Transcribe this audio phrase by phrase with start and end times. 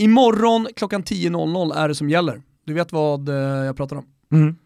[0.00, 2.42] Imorgon klockan 10.00 är det som gäller.
[2.66, 4.04] Du vet vad eh, jag pratar om?
[4.32, 4.56] Mm.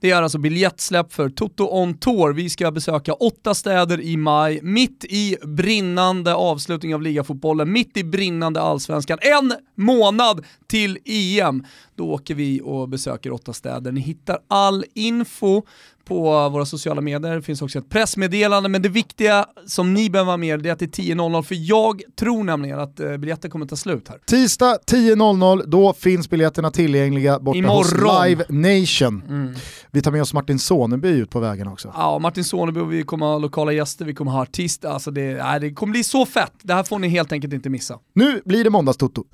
[0.00, 2.32] Det är alltså biljettsläpp för Toto on Tour.
[2.32, 8.04] Vi ska besöka åtta städer i maj, mitt i brinnande avslutning av ligafotbollen, mitt i
[8.04, 9.18] brinnande allsvenskan.
[9.20, 11.64] En månad till EM.
[12.02, 13.92] Då åker vi och besöker åtta städer.
[13.92, 15.62] Ni hittar all info
[16.04, 17.34] på våra sociala medier.
[17.34, 20.78] Det finns också ett pressmeddelande, men det viktiga som ni behöver vara med är att
[20.78, 24.18] det är 10.00, för jag tror nämligen att eh, biljetter kommer ta slut här.
[24.26, 27.76] Tisdag 10.00, då finns biljetterna tillgängliga borta Imorgon.
[27.76, 29.54] hos Live Nation.
[29.90, 31.92] Vi tar med oss Martin Soneby ut på vägen också.
[31.96, 35.44] Ja, Martin Soneby och vi kommer ha lokala gäster, vi kommer ha artister, alltså det,
[35.44, 36.52] nej, det kommer bli så fett.
[36.62, 37.98] Det här får ni helt enkelt inte missa.
[38.14, 39.24] Nu blir det måndagstoto.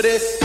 [0.00, 0.40] For this?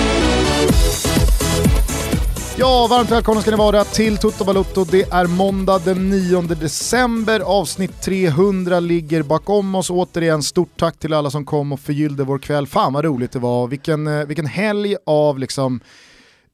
[2.57, 4.83] Ja, varmt välkomna ska ni vara till Toto Balutto.
[4.83, 9.89] Det är måndag den 9 december, avsnitt 300 ligger bakom oss.
[9.89, 12.67] Återigen, stort tack till alla som kom och förgyllde vår kväll.
[12.67, 15.79] Fan vad roligt det var, vilken, eh, vilken helg av liksom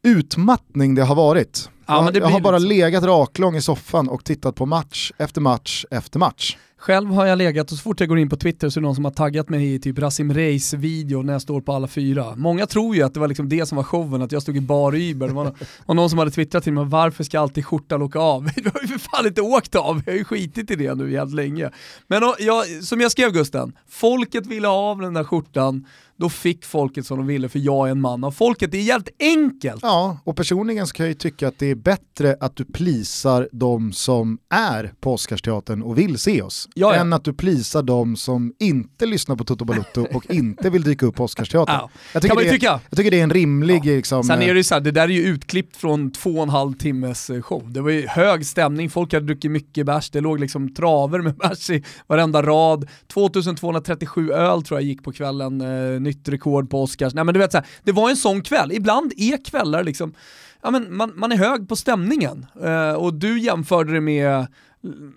[0.03, 1.69] utmattning det har varit.
[1.85, 6.19] Ja, jag har bara legat raklång i soffan och tittat på match efter match efter
[6.19, 6.57] match.
[6.81, 8.85] Själv har jag legat och så fort jag går in på Twitter så är det
[8.85, 11.87] någon som har taggat mig i typ Rasim Reis video när jag står på alla
[11.87, 12.35] fyra.
[12.35, 14.61] Många tror ju att det var liksom det som var showen, att jag stod i
[14.61, 15.27] bar Uber.
[15.27, 15.53] Det var,
[15.85, 18.43] var någon som hade twittrat till mig, varför ska alltid skjortan åka av?
[18.55, 21.11] Det har ju för fan inte åkt av, jag har ju skitit i det nu
[21.11, 21.69] jävligt länge.
[22.07, 25.85] Men och, jag, som jag skrev Gusten, folket ville ha av den där skjortan,
[26.21, 28.71] då fick folket som de ville för jag är en man av folket.
[28.71, 29.79] Det är jävligt enkelt.
[29.81, 33.49] Ja, och personligen så kan jag ju tycka att det är bättre att du plisar
[33.51, 37.01] de som är på Oscarsteatern och vill se oss, Ja, ja.
[37.01, 41.05] än att du plisar de som inte lyssnar på Toto Balutto och inte vill dyka
[41.05, 41.75] upp på Oscarsteatern.
[41.75, 41.89] Ja.
[42.13, 42.79] Jag, Kan tycker man ju det, tycka.
[42.89, 44.91] jag tycker det är en rimlig liksom, Sen är eh, det ju så här, det
[44.91, 47.71] där är ju utklippt från två och en halv timmes eh, show.
[47.73, 51.35] Det var ju hög stämning, folk hade druckit mycket bärs, det låg liksom traver med
[51.37, 52.87] bärs i varenda rad.
[53.13, 57.13] 2237 öl tror jag gick på kvällen, eh, nytt rekord på Oscars.
[57.13, 58.71] Nej men du vet så här, det var en sån kväll.
[58.71, 60.13] Ibland är kvällar liksom,
[60.61, 62.45] ja men man, man är hög på stämningen.
[62.63, 64.47] Eh, och du jämförde det med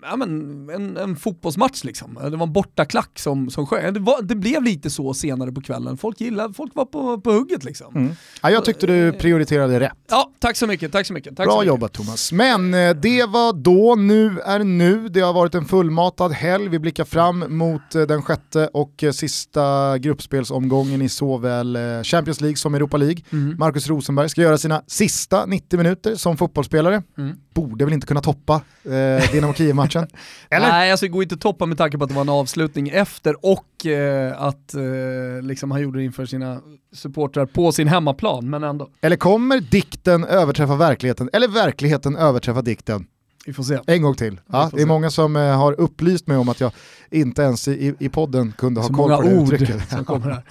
[0.01, 2.19] Ja, men en, en fotbollsmatch liksom.
[2.31, 3.93] Det var en bortaklack som, som sjöng.
[3.93, 5.97] Det, var, det blev lite så senare på kvällen.
[5.97, 7.95] Folk gillade, folk var på, på hugget liksom.
[7.95, 8.15] mm.
[8.41, 9.93] ja, jag tyckte du prioriterade rätt.
[10.09, 11.37] Ja, tack så mycket, tack så mycket.
[11.37, 11.67] Tack så Bra mycket.
[11.67, 12.31] jobbat Thomas.
[12.31, 15.09] Men eh, det var då, nu är nu.
[15.09, 16.69] Det har varit en fullmatad helg.
[16.69, 22.41] Vi blickar fram mot eh, den sjätte och eh, sista gruppspelsomgången i såväl eh, Champions
[22.41, 23.23] League som Europa League.
[23.31, 23.55] Mm.
[23.59, 27.03] Marcus Rosenberg ska göra sina sista 90 minuter som fotbollsspelare.
[27.17, 27.35] Mm.
[27.53, 30.07] Borde väl inte kunna toppa eh, Dynamo Kiev-matchen.
[30.49, 30.67] Eller?
[30.67, 32.89] Nej, alltså det går inte att toppa med tanke på att det var en avslutning
[32.89, 36.61] efter och eh, att eh, liksom han gjorde det inför sina
[36.93, 38.89] supportrar på sin hemmaplan, men ändå.
[39.01, 41.29] Eller kommer dikten överträffa verkligheten?
[41.33, 43.05] Eller verkligheten överträffa dikten?
[43.45, 43.79] Vi får se.
[43.87, 44.41] En gång till.
[44.51, 44.85] Ja, det är se.
[44.85, 46.71] många som eh, har upplyst mig om att jag
[47.11, 49.89] inte ens i, i podden kunde ha Så koll på det ord uttrycket.
[49.89, 50.43] som kommer här.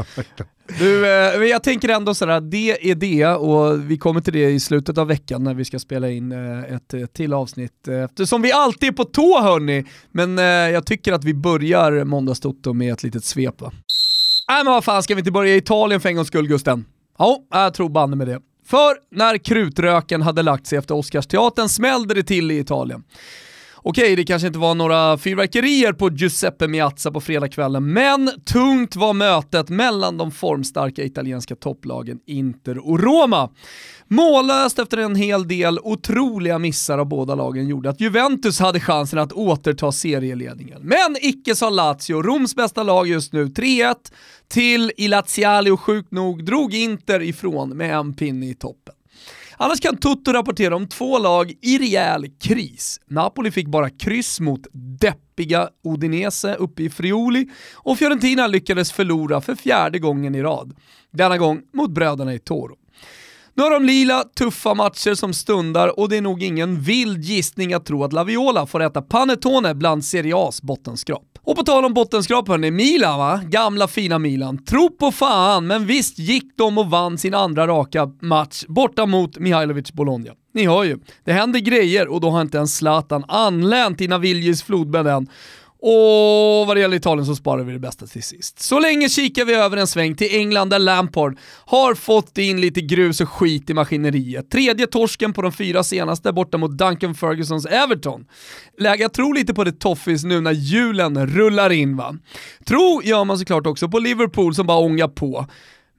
[0.78, 4.60] Du, eh, jag tänker ändå sådär, det är det och vi kommer till det i
[4.60, 7.88] slutet av veckan när vi ska spela in eh, ett, ett till avsnitt.
[7.88, 12.04] eh, Eftersom vi alltid är på tå hörni, men eh, jag tycker att vi börjar
[12.04, 13.72] Måndagstoto med ett litet svep va.
[14.48, 16.84] Nej men vad fan, ska vi inte börja i Italien för en gångs skull Gusten?
[17.18, 18.40] Ja, jag tror banne med det.
[18.66, 23.04] För när krutröken hade lagt sig efter Oscarsteatern smällde det till i Italien.
[23.86, 29.12] Okej, det kanske inte var några fyrverkerier på Giuseppe Miazza på fredagskvällen, men tungt var
[29.12, 33.50] mötet mellan de formstarka italienska topplagen Inter och Roma.
[34.08, 39.18] Mållöst efter en hel del otroliga missar av båda lagen gjorde att Juventus hade chansen
[39.18, 40.82] att återta serieledningen.
[40.82, 43.94] Men icke sa Lazio, Roms bästa lag just nu, 3-1
[44.48, 48.93] till i och sjukt nog drog Inter ifrån med en pinne i toppen.
[49.56, 53.00] Annars kan Toto rapportera om två lag i rejäl kris.
[53.06, 59.54] Napoli fick bara kryss mot deppiga Udinese uppe i Friuli och Fiorentina lyckades förlora för
[59.54, 60.74] fjärde gången i rad.
[61.10, 62.76] Denna gång mot bröderna i Toro.
[63.56, 67.74] Nu har de lila tuffa matcher som stundar och det är nog ingen vild gissning
[67.74, 71.33] att tro att Laviola får äta panettone bland Serie A's bottenskrap.
[71.46, 73.40] Och på tal om bottenskrap hörni, Milan va?
[73.44, 74.64] Gamla fina Milan.
[74.64, 79.38] Tro på fan, men visst gick de och vann sin andra raka match borta mot
[79.38, 80.30] Mihailovic Bologna.
[80.54, 84.62] Ni hör ju, det händer grejer och då har inte ens Zlatan anlänt i Naviljis
[84.62, 85.28] flodbädd än.
[85.86, 88.60] Och vad det gäller Italien så sparar vi det bästa till sist.
[88.60, 92.80] Så länge kikar vi över en sväng till England där Lampard har fått in lite
[92.80, 94.50] grus och skit i maskineriet.
[94.50, 98.26] Tredje torsken på de fyra senaste borta mot Duncan Fergusons Everton.
[98.78, 102.16] Läge att tro lite på det toffis nu när julen rullar in va.
[102.66, 105.46] Tro gör man såklart också på Liverpool som bara ångar på.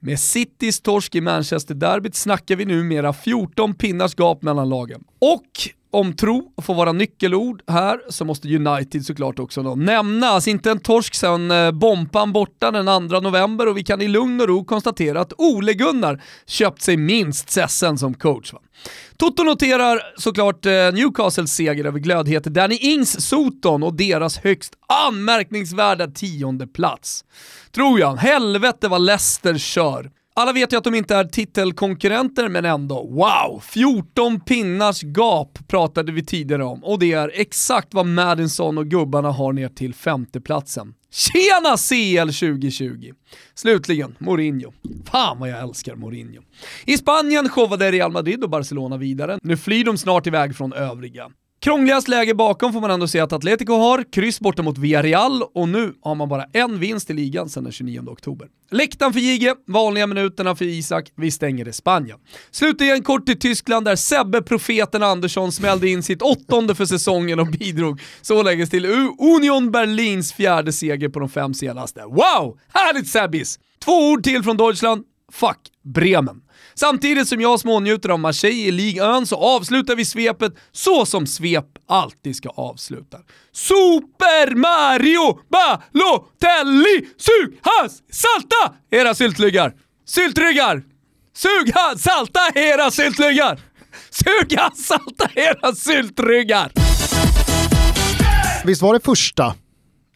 [0.00, 5.04] Med Citys torsk i Manchester-derbyt snackar vi numera 14 pinnars gap mellan lagen.
[5.18, 10.48] Och om tro får vara nyckelord här så måste United såklart också då nämnas.
[10.48, 14.40] Inte en torsk sen eh, Bompan borta den 2 november och vi kan i lugn
[14.40, 18.52] och ro konstatera att Ole Gunnar köpt sig minst Sessen som coach.
[18.52, 18.58] Va?
[19.16, 24.72] Toto noterar såklart eh, Newcastles seger över glödheter Danny Ings Soton och deras högst
[25.06, 27.24] anmärkningsvärda tionde plats.
[27.74, 28.16] Tror jag.
[28.16, 30.10] Helvete vad Leicester kör.
[30.38, 33.06] Alla vet ju att de inte är titelkonkurrenter, men ändå.
[33.06, 33.60] Wow!
[33.60, 39.30] 14 pinnars gap pratade vi tidigare om och det är exakt vad Madison och gubbarna
[39.30, 40.94] har ner till femteplatsen.
[41.10, 43.12] Tjena CL 2020!
[43.54, 44.72] Slutligen, Mourinho.
[45.10, 46.42] Fan vad jag älskar Mourinho.
[46.84, 49.38] I Spanien showade Real Madrid och Barcelona vidare.
[49.42, 51.30] Nu flyr de snart iväg från övriga.
[51.66, 55.68] Krångligast läge bakom får man ändå se att Atletico har, kryss borta mot Villarreal och
[55.68, 58.48] nu har man bara en vinst i ligan sedan den 29 oktober.
[58.70, 62.18] Läktaren för Jige, vanliga minuterna för Isak, vi stänger i Spanien.
[62.50, 67.46] Slutligen kort till Tyskland där Sebbe Profeten Andersson smällde in sitt åttonde för säsongen och
[67.46, 68.86] bidrog således till
[69.18, 72.00] Union Berlins fjärde seger på de fem senaste.
[72.00, 72.58] Wow!
[72.68, 73.58] Härligt Sebbis!
[73.84, 76.40] Två ord till från Deutschland, fuck Bremen.
[76.78, 81.26] Samtidigt som jag smånjuter av Marseille i Ligue 1 så avslutar vi svepet så som
[81.26, 83.18] svep alltid ska avsluta.
[83.52, 87.08] Super Mario Balotelli!
[87.16, 89.74] Sug hans salta era syltryggar!
[90.06, 90.82] Syltryggar!
[91.36, 93.60] Sug hans salta era syltryggar!
[94.10, 96.72] Sug hans salta era syltryggar!
[98.64, 99.54] Visst var det första?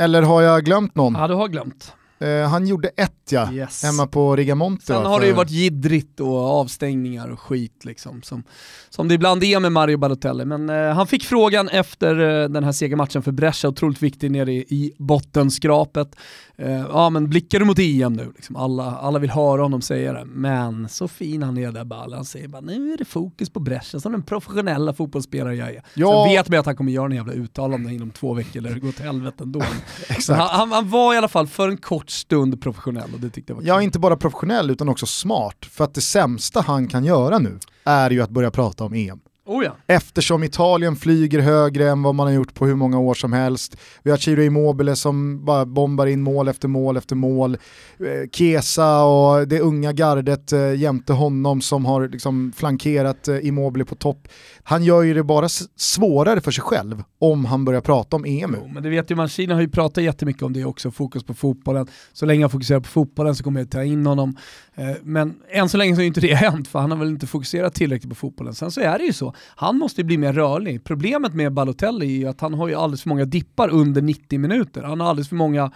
[0.01, 1.15] Eller har jag glömt någon?
[1.15, 1.93] Ja, du har glömt.
[2.21, 3.83] Eh, han gjorde ett ja, Yes.
[3.83, 4.87] hemma på Rigamonte.
[4.87, 8.43] Sen har det ju för- varit jiddrigt och avstängningar och skit liksom, som,
[8.89, 10.45] som det ibland är med Mario Balotelli.
[10.45, 14.53] Men eh, han fick frågan efter eh, den här segermatchen för Brescia, otroligt viktig nere
[14.53, 16.17] i, i bottenskrapet.
[16.59, 18.33] Eh, ja men blickar du mot EM nu?
[18.37, 20.25] Liksom, alla, alla vill höra honom säga det.
[20.25, 22.13] Men så fin han är där Ball.
[22.15, 25.83] Han säger bara nu är det fokus på Brescia som den professionella fotbollsspelare jag är.
[25.95, 26.25] Ja.
[26.27, 28.81] Sen vet man att han kommer göra en jävla uttalande inom två veckor där det
[28.81, 29.63] går till helvete ändå.
[30.29, 33.51] Han, han, han var i alla fall för en kort stund professionell och det tyckte
[33.53, 33.85] jag var Ja, kul.
[33.85, 35.67] inte bara professionell utan också smart.
[35.71, 39.21] För att det sämsta han kan göra nu är ju att börja prata om EM.
[39.50, 39.76] Oh ja.
[39.87, 43.76] Eftersom Italien flyger högre än vad man har gjort på hur många år som helst.
[44.02, 47.55] Vi har Ciro Immobile som bara bombar in mål efter mål efter mål.
[47.99, 53.85] Eh, Chiesa och det unga gardet eh, jämte honom som har liksom flankerat eh, Immobile
[53.85, 54.29] på topp.
[54.62, 58.56] Han gör ju det bara svårare för sig själv om han börjar prata om EM
[58.61, 61.35] Jo, men det vet ju Mancini har ju pratat jättemycket om det också, fokus på
[61.35, 61.87] fotbollen.
[62.12, 64.37] Så länge han fokuserar på fotbollen så kommer jag ta in honom.
[64.75, 67.26] Eh, Men än så länge så är inte det hänt, för han har väl inte
[67.26, 68.55] fokuserat tillräckligt på fotbollen.
[68.55, 70.85] Sen så är det ju så, han måste ju bli mer rörlig.
[70.85, 74.39] Problemet med Balotelli är ju att han har ju alldeles för många dippar under 90
[74.39, 74.83] minuter.
[74.83, 75.71] Han har alldeles för många,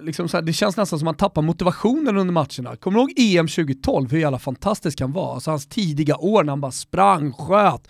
[0.00, 2.76] liksom så här, det känns nästan som att han tappar motivationen under matcherna.
[2.76, 5.34] Kommer du ihåg EM 2012, hur jävla fantastisk han var?
[5.34, 7.88] Alltså hans tidiga år när han bara sprang, sköt,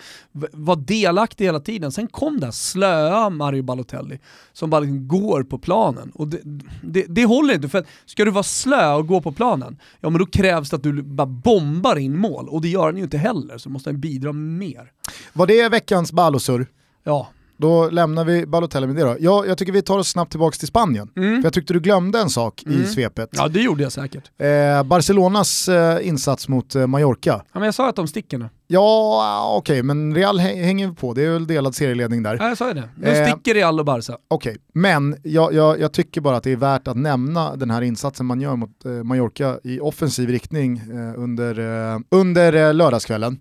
[0.53, 1.93] var delaktig hela tiden.
[1.93, 4.19] Sen kom det här slöa Mario Balotelli
[4.53, 6.11] som bara liksom går på planen.
[6.15, 6.41] Och det,
[6.83, 10.19] det, det håller inte, för ska du vara slö och gå på planen, ja men
[10.19, 12.49] då krävs det att du bara bombar in mål.
[12.49, 14.93] Och det gör han ju inte heller, så måste han bidra mer.
[15.33, 16.67] Var det veckans Balosur?
[17.05, 19.17] Ja, Då lämnar vi Balotelli med det då.
[19.21, 21.09] Ja, jag tycker vi tar oss snabbt tillbaka till Spanien.
[21.15, 23.29] För jag tyckte du glömde en sak i svepet.
[23.33, 24.31] ja det gjorde jag säkert.
[24.41, 27.31] Eh, Barcelonas eh, insats mot eh, Mallorca.
[27.53, 28.49] Ja, men jag sa att de sticker nu.
[28.69, 31.13] Ja, okej, men Real hä- hänger på.
[31.15, 32.37] Det är väl delad serieledning där.
[32.41, 32.89] Ja, jag sa ju det.
[32.97, 33.29] Nu Eh.
[33.33, 34.17] sticker Real och Barca.
[34.29, 37.83] Okej, men jag, jag, jag tycker bara att det är värt att nämna den här
[37.83, 41.59] insatsen man gör mot eh, Mallorca i offensiv riktning eh, under,
[42.11, 43.39] under lördagskvällen.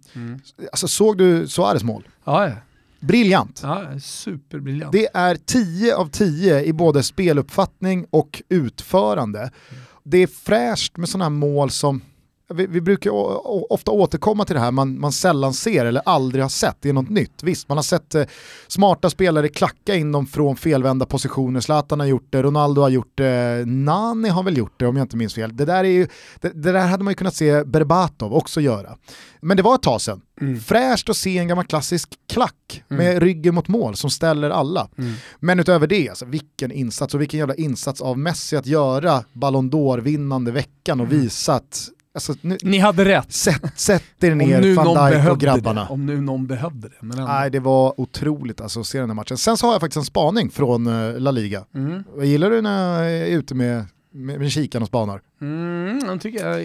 [0.71, 2.07] Alltså såg du Suarez mål?
[2.25, 2.51] Ja, ja.
[3.07, 3.59] Briljant!
[3.63, 4.91] ja superbriljant.
[4.91, 9.51] Det är 10 av 10 i både speluppfattning och utförande.
[10.03, 12.01] Det är fräscht med sådana här mål som,
[12.53, 13.11] vi, vi brukar
[13.73, 16.93] ofta återkomma till det här man, man sällan ser eller aldrig har sett, det är
[16.93, 17.43] något nytt.
[17.43, 18.25] Visst, man har sett eh,
[18.67, 23.11] smarta spelare klacka in dem från felvända positioner, Zlatan har gjort det, Ronaldo har gjort
[23.15, 25.57] det, Nani har väl gjort det om jag inte minns fel.
[25.57, 26.07] Det där, är ju,
[26.41, 28.97] det, det där hade man ju kunnat se Berbatov också göra.
[29.41, 30.21] Men det var ett tag sedan.
[30.65, 34.89] Fräscht att se en gammal klassisk klack med ryggen mot mål som ställer alla.
[35.39, 39.71] Men utöver det, alltså, vilken insats och vilken jävla insats av Messi att göra Ballon
[39.71, 43.31] d'Or-vinnande veckan och visa att Alltså, nu, Ni hade rätt.
[43.33, 45.81] sätt, sätt er ner van Dijk och grabbarna.
[45.81, 45.87] det.
[45.89, 46.95] Om nu någon behövde det.
[46.99, 47.31] Men ändå.
[47.31, 49.37] Nej, det var otroligt alltså, att se den här matchen.
[49.37, 51.65] Sen så har jag faktiskt en spaning från eh, La Liga.
[51.75, 52.03] Mm.
[52.17, 55.21] Jag gillar du när jag är ute med, med, med kikaren och spanar?
[55.41, 56.63] Mm, jag tycker jag,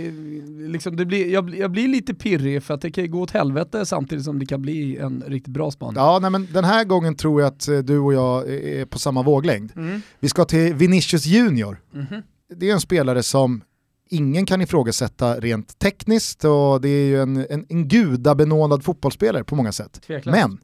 [0.71, 3.87] liksom det blir, jag, jag blir lite pirrig för att det kan gå åt helvete
[3.87, 5.97] samtidigt som det kan bli en riktigt bra spaning.
[5.97, 8.99] Ja, nej, men den här gången tror jag att eh, du och jag är på
[8.99, 9.73] samma våglängd.
[9.77, 10.03] Mm.
[10.21, 11.81] Vi ska till Vinicius Junior.
[11.95, 12.23] Mhm.
[12.57, 13.63] Det är en spelare som
[14.11, 19.55] ingen kan ifrågasätta rent tekniskt och det är ju en, en, en gudabenådad fotbollsspelare på
[19.57, 20.03] många sätt.
[20.07, 20.39] Tveklöst.
[20.39, 20.59] Men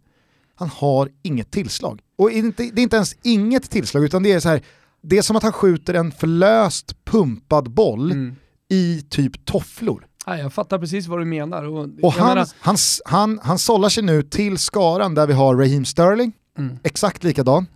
[0.55, 2.01] han har inget tillslag.
[2.19, 4.63] Och inte, det är inte ens inget tillslag utan det är så här,
[5.03, 8.37] det är som att han skjuter en förlöst pumpad boll Mm.
[8.71, 10.07] i typ tofflor.
[10.27, 11.65] Nej, jag fattar precis vad du menar.
[11.65, 15.57] Och, Och han, menar, han, han, han sållar sig nu till skaran där vi har
[15.57, 16.79] Raheem Sterling, mm.
[16.83, 17.67] exakt likadan.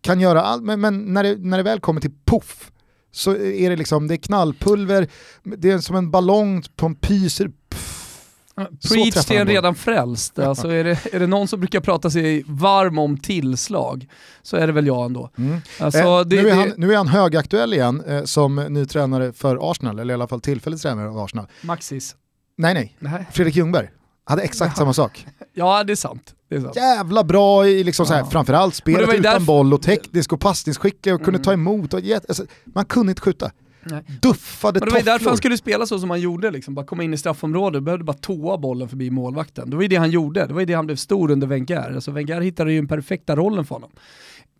[0.00, 2.70] Kan göra allt, men, men när, det, när det väl kommer till puff
[3.12, 5.08] så är det liksom, det är knallpulver,
[5.42, 7.50] det är som en ballong på en pyser.
[8.88, 10.38] Preach till en redan frälst.
[10.38, 14.08] Alltså är, det, är det någon som brukar prata sig varm om tillslag
[14.42, 15.30] så är det väl jag ändå.
[15.38, 15.60] Mm.
[15.80, 19.32] Alltså, Eh, det, nu, är han, nu är han högaktuell igen eh, som ny tränare
[19.32, 21.46] för Arsenal, eller i alla fall tillfällig tränare av Arsenal.
[21.60, 22.16] Maxis.
[22.56, 23.26] Nej nej, Nej.
[23.32, 23.88] Fredrik Ljungberg
[24.28, 25.26] hade exakt samma sak.
[25.54, 26.34] Ja, det är sant.
[26.48, 26.76] Det är sant.
[26.76, 28.26] Jävla bra i liksom så här, Ja.
[28.30, 31.42] framförallt spelet utan därför- boll och teknisk och passningsskicklig och kunde Mm.
[31.44, 31.94] ta emot.
[31.94, 33.50] Och, get- alltså, man kunde inte skjuta.
[33.82, 34.04] Nej.
[34.22, 35.30] Duffade Men det var ju därför tofflor.
[35.30, 36.74] han skulle spela så som han gjorde, liksom.
[36.74, 39.70] bara komma in i straffområdet, behövde bara tåa bollen förbi målvakten.
[39.70, 41.92] Det var ju det han gjorde, det var ju det han blev stor under Wenger.
[41.94, 43.90] Alltså Wenger hittade ju den perfekta rollen för honom.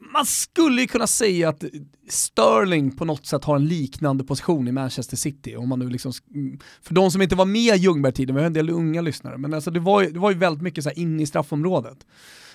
[0.01, 1.65] Man skulle ju kunna säga att
[2.09, 5.57] Sterling på något sätt har en liknande position i Manchester City.
[5.57, 8.47] Om man nu liksom, mm, för de som inte var med i Ljungberg-tiden, vi har
[8.47, 10.91] en del unga lyssnare, men alltså det, var ju, det var ju väldigt mycket så
[10.91, 12.07] här in i straffområdet.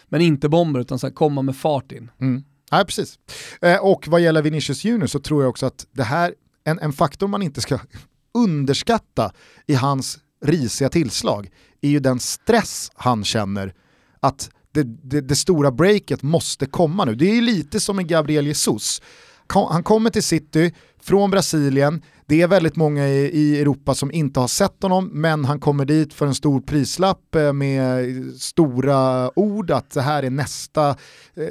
[0.06, 2.12] Men inte bomber, utan så här komma med fart in.
[2.22, 2.44] Mm.
[2.72, 3.20] Ja, precis.
[3.62, 6.34] Eh, och vad gäller Vinicius Junior så tror jag också att det här,
[6.64, 7.80] en, en faktor man inte ska
[8.34, 9.32] underskatta
[9.68, 11.50] i hans risiga tillslag,
[11.82, 13.74] är ju den stress han känner
[14.20, 17.16] att det, det, det stora breaket måste komma nu.
[17.16, 19.02] Det är ju lite som med Gabriel Jesus.
[19.70, 24.40] Han kommer till City från Brasilien, det är väldigt många i, i Europa som inte
[24.40, 28.06] har sett honom, men han kommer dit för en stor prislapp eh, med
[28.40, 30.96] stora ord att det här är nästa eh,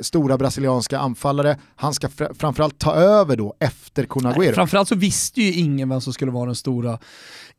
[0.01, 1.59] stora brasilianska anfallare.
[1.77, 4.45] Han ska fr- framförallt ta över då efter Conaguero.
[4.45, 6.99] Nej, Framförallt så visste ju ingen vem som skulle vara den stora,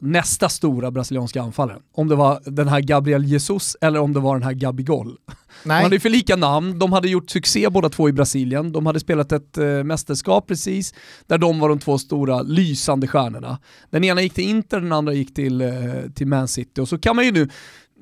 [0.04, 1.82] nästa stora brasilianska anfallaren.
[1.94, 5.18] Om det var den här Gabriel Jesus eller om det var den här Gabigol.
[5.28, 8.72] De Nej, hade ju för lika namn, de hade gjort succé båda två i Brasilien,
[8.72, 10.94] de hade spelat ett eh, mästerskap precis,
[11.28, 13.60] där de var de två stora lysande stjärnorna.
[13.90, 15.70] Den ena gick till Inter, den andra gick till, eh,
[16.16, 16.82] till Man City.
[16.82, 17.50] Och så kan man ju nu,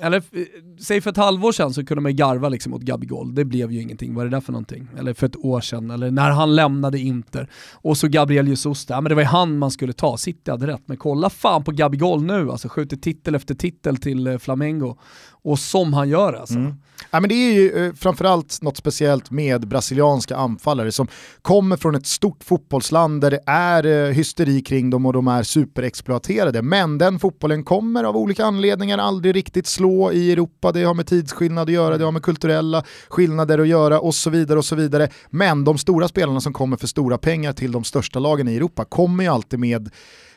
[0.01, 0.43] eller eh,
[0.79, 3.71] säg för ett halvår sedan så kunde man ju garva liksom mot Gabigol, det blev
[3.71, 4.87] ju ingenting, vad är det där för någonting?
[4.97, 7.49] Eller för ett år sedan, eller när han lämnade Inter.
[7.73, 10.67] Och så Gabriel Jesus, där, men det var ju han man skulle ta, City hade
[10.67, 10.81] rätt.
[10.85, 14.97] Men kolla fan på Gabigol nu, alltså skjuter titel efter titel till eh, Flamengo.
[15.43, 16.55] Och som han gör alltså.
[16.55, 16.73] Mm.
[17.11, 21.07] Ja, men det är ju eh, framförallt något speciellt med brasilianska anfallare som
[21.41, 25.43] kommer från ett stort fotbollsland där det är eh, hysteri kring dem och de är
[25.43, 26.61] superexploaterade.
[26.61, 30.71] Men den fotbollen kommer av olika anledningar aldrig riktigt slå i Europa.
[30.71, 34.29] Det har med tidsskillnad att göra, det har med kulturella skillnader att göra och så
[34.29, 34.59] vidare.
[34.59, 35.09] och så vidare.
[35.29, 38.85] Men de stora spelarna som kommer för stora pengar till de största lagen i Europa
[38.85, 39.89] kommer ju alltid med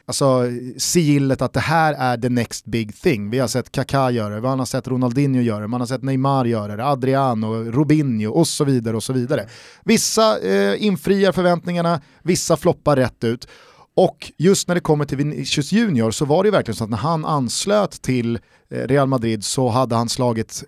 [0.07, 0.43] Alltså
[0.79, 3.31] sigillet att det här är the next big thing.
[3.31, 6.03] Vi har sett Kaká göra det, man har sett Ronaldinho göra det, man har sett
[6.03, 8.97] Neymar göra det, Adriano, Robinho och så vidare.
[8.97, 9.49] och så vidare.
[9.85, 13.49] Vissa eh, infriar förväntningarna, vissa floppar rätt ut.
[13.97, 16.91] Och just när det kommer till Vinicius Junior så var det ju verkligen så att
[16.91, 18.39] när han anslöt till
[18.71, 20.65] eh, Real Madrid så hade han slagit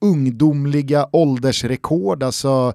[0.00, 2.22] ungdomliga åldersrekord.
[2.22, 2.72] Alltså,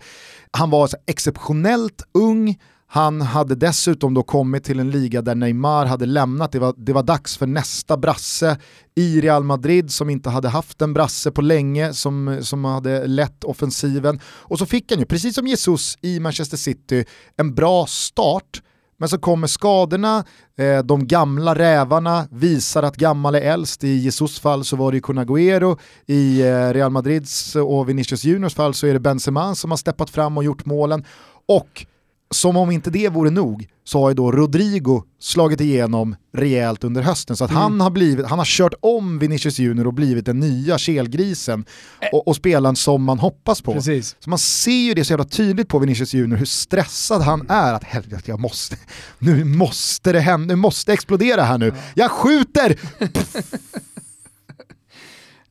[0.51, 2.59] han var exceptionellt ung,
[2.93, 6.93] han hade dessutom då kommit till en liga där Neymar hade lämnat, det var, det
[6.93, 8.57] var dags för nästa brasse
[8.95, 13.43] i Real Madrid som inte hade haft en brasse på länge, som, som hade lett
[13.43, 14.19] offensiven.
[14.25, 17.05] Och så fick han ju, precis som Jesus i Manchester City,
[17.37, 18.61] en bra start,
[18.97, 20.23] men så kommer skadorna,
[20.57, 23.83] eh, de gamla rävarna visar att gammal är äldst.
[23.83, 28.55] I Jesus fall så var det ju Kun i eh, Real Madrids och Vinicius Juniors
[28.55, 31.05] fall så är det Benzema som har steppat fram och gjort målen.
[31.47, 31.85] Och
[32.31, 37.01] som om inte det vore nog så har ju då Rodrigo slagit igenom rejält under
[37.01, 37.37] hösten.
[37.37, 37.61] Så att Mm.
[37.63, 41.65] han, har blivit, han har kört om Vinicius Junior och blivit den nya kelgrisen
[42.13, 43.73] och, och spelaren som man hoppas på.
[43.73, 44.15] Precis.
[44.19, 47.73] Så man ser ju det så jävla tydligt på Vinicius Junior hur stressad han är
[47.73, 48.77] att helvete jag måste,
[49.19, 51.73] nu måste det hända, nu måste explodera här nu.
[51.95, 52.79] Jag skjuter!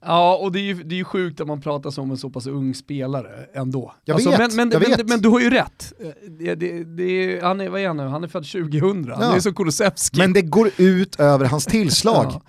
[0.05, 2.31] Ja, och det är ju, det är ju sjukt att man pratar som en så
[2.31, 3.95] pass ung spelare ändå.
[4.05, 5.09] Jag vet, men, men, jag men, vet.
[5.09, 5.93] men du har ju rätt.
[6.29, 8.03] Det, det, det är, han, är, vad är han nu?
[8.03, 9.37] han är född 2000, han Ja.
[9.37, 10.19] är som Kulusevski.
[10.19, 12.27] Men det går ut över hans tillslag.
[12.31, 12.43] Ja.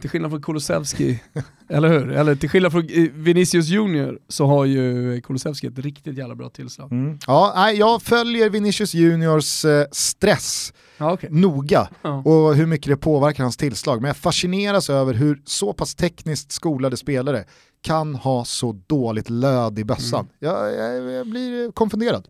[0.00, 1.22] Till skillnad från Kulusevski,
[1.68, 2.10] eller hur?
[2.12, 6.48] Eller till skillnad från eh, Vinicius Junior så har ju Kulusevski ett riktigt jävla bra
[6.48, 6.92] tillslag.
[6.92, 7.18] Mm.
[7.26, 11.28] Ja, nej, jag följer Vinicius Juniors eh, stress Ja, okej.
[11.32, 12.22] noga Ja.
[12.24, 14.00] och hur mycket det påverkar hans tillslag.
[14.02, 17.44] Men jag fascineras över hur så pass tekniskt skolade spelare
[17.82, 20.28] kan ha så dåligt löd i bössan.
[20.38, 22.26] Jag, jag, jag blir konfunderad.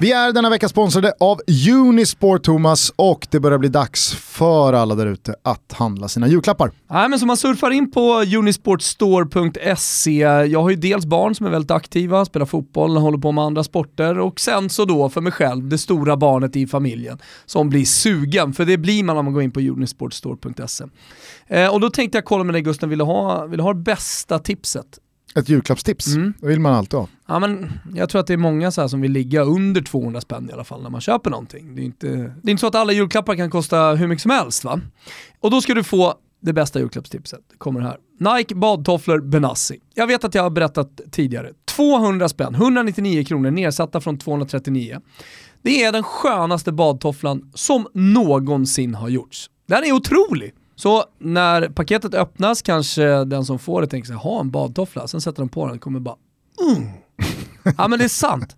[0.00, 4.94] Vi är denna vecka sponsrade av Unisport Thomas och det börjar bli dags för alla
[4.94, 6.70] där ute att handla sina julklappar.
[6.90, 10.20] Nej, men så man surfar in på unisportstore.se.
[10.48, 13.64] Jag har ju dels barn som är väldigt aktiva, spelar fotboll, håller på med andra
[13.64, 17.84] sporter och sen så då för mig själv, det stora barnet i familjen som blir
[17.84, 20.84] sugen, för det blir man om man går in på unisportstore.se.
[21.46, 23.72] Eh, och då tänkte jag kolla med dig Gusten, vill du ha, vill du ha
[23.72, 24.98] det bästa tipset?
[25.36, 26.34] Ett julklappstips, Mm.
[26.40, 27.08] det vill man alltid ha.
[27.28, 30.50] Ja, men jag tror att det är många så som vill ligga under 200 spänn
[30.50, 31.74] i alla fall när man köper någonting.
[31.74, 32.06] Det är inte,
[32.42, 34.80] det är inte så att alla julklappar kan kosta hur mycket som helst va?
[35.40, 37.40] Och då ska du få det bästa julklappstipset.
[37.58, 37.96] Kommer här.
[38.36, 39.80] Nike badtofflor Benassi.
[39.94, 41.52] Jag vet att jag har berättat tidigare.
[41.64, 45.00] 200 spänn, 199 kronor nedsatta från 239.
[45.62, 49.50] Det är den skönaste badtofflan som någonsin har gjorts.
[49.68, 50.52] Den är otrolig.
[50.76, 55.20] Så när paketet öppnas kanske den som får det tänker sig, ha en badtoffla, sen
[55.20, 56.16] sätter de på den och kommer bara
[56.72, 56.88] mm.
[57.78, 58.56] Ja men det är sant.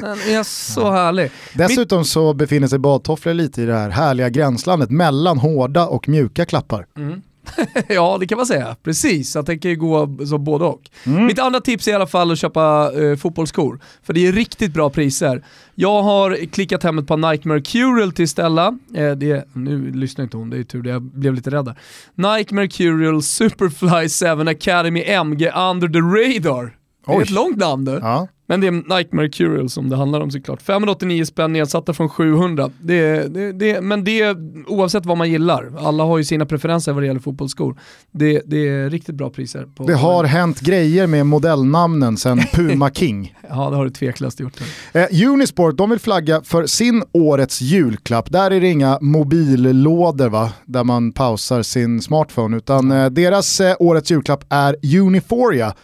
[0.00, 1.30] Den är så härlig.
[1.54, 6.44] Dessutom så befinner sig badtofflor lite i det här härliga gränslandet mellan hårda och mjuka
[6.44, 6.86] klappar.
[7.88, 9.34] ja det kan man säga, precis.
[9.34, 10.90] Jag tänker gå så både och.
[11.06, 11.26] Mm.
[11.26, 13.80] Mitt andra tips är i alla fall att köpa eh, fotbollsskor.
[14.02, 15.44] För det är riktigt bra priser.
[15.74, 18.78] Jag har klickat hem ett par Nike Mercurial till Stella.
[18.94, 21.76] Eh, det, nu lyssnar inte hon, det är tur det, jag blev lite rädd där.
[22.14, 24.08] Nike Mercurial Superfly
[24.44, 26.79] 7 Academy MG Under the Radar.
[27.10, 27.92] Det är ett långt namn du.
[27.92, 28.28] Ja.
[28.50, 30.62] Men det är Nike Mercurial som det handlar om såklart.
[30.62, 32.70] 589 spänn nedsatta från 700.
[32.80, 34.36] Det, det, det, men det
[34.66, 35.72] oavsett vad man gillar.
[35.78, 37.76] Alla har ju sina preferenser vad det gäller fotbollsskor.
[38.10, 39.66] Det, det är riktigt bra priser.
[39.76, 43.34] På, Det har hänt grejer med modellnamnen sen Puma King.
[43.48, 44.60] Ja, det har du tveklöst gjort.
[44.92, 48.32] Eh, Unisport de vill flagga för sin årets julklapp.
[48.32, 53.76] Där är det inga mobillådor va, där man pausar sin smartphone, utan eh, deras eh,
[53.78, 55.74] årets julklapp är Uniforia,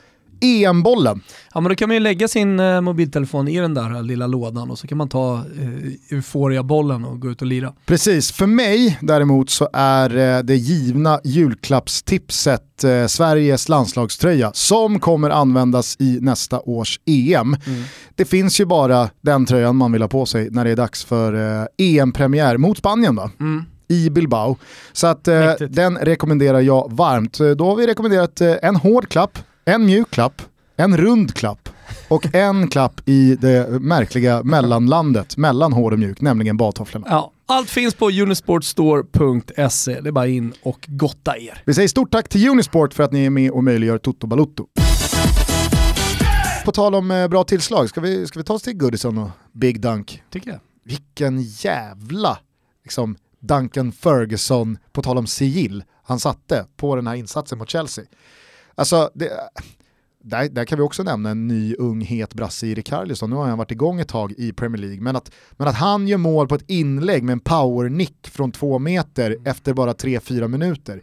[0.40, 1.20] EM-bollen.
[1.54, 4.70] Ja, men då kan man ju lägga sin eh, mobiltelefon i den där lilla lådan
[4.70, 7.72] och så kan man ta eh, Euphoria-bollen och gå ut och lira.
[7.86, 15.30] Precis, för mig däremot så är eh, det givna julklappstipset eh, Sveriges landslagströja som kommer
[15.30, 17.56] användas i nästa års EM.
[18.14, 21.04] Det finns ju bara den tröjan man vill ha på sig när det är dags
[21.04, 23.30] för eh, EM-premiär mot Spanien va?
[23.40, 23.64] Mm.
[23.88, 24.56] i Bilbao.
[24.92, 27.40] Så att eh, den rekommenderar jag varmt.
[27.40, 30.42] Eh, Då har vi rekommenderat eh, en hård klapp, en mjuk klapp,
[30.76, 31.68] en rund klapp
[32.08, 37.06] och en klapp i det märkliga mellanlandet mellan hård och mjuk, nämligen badtofflorna.
[37.10, 40.00] Ja, allt finns på unisportstore.se.
[40.00, 41.62] Det är bara in och gotta er.
[41.64, 44.66] Vi säger stort tack till Unisport för att ni är med och möjliggör Toto Balutto.
[46.64, 49.30] På tal om eh, bra tillslag, ska vi, ska vi ta oss till Goodison och
[49.52, 50.22] Big Dunk?
[50.30, 50.60] Tycker jag.
[50.84, 52.38] Vilken jävla
[52.84, 58.04] liksom, Duncan Ferguson, på tal om sigill, han satte på den här insatsen mot Chelsea.
[58.76, 59.30] Alltså, det,
[60.24, 63.30] där, där kan vi också nämna en ny ung het brasse i Rikarlisson.
[63.30, 66.08] Nu har han varit igång ett tag i Premier League, men att, men att han
[66.08, 70.48] gör mål på ett inlägg med en powernick från två meter efter bara tre fyra
[70.48, 71.02] minuter.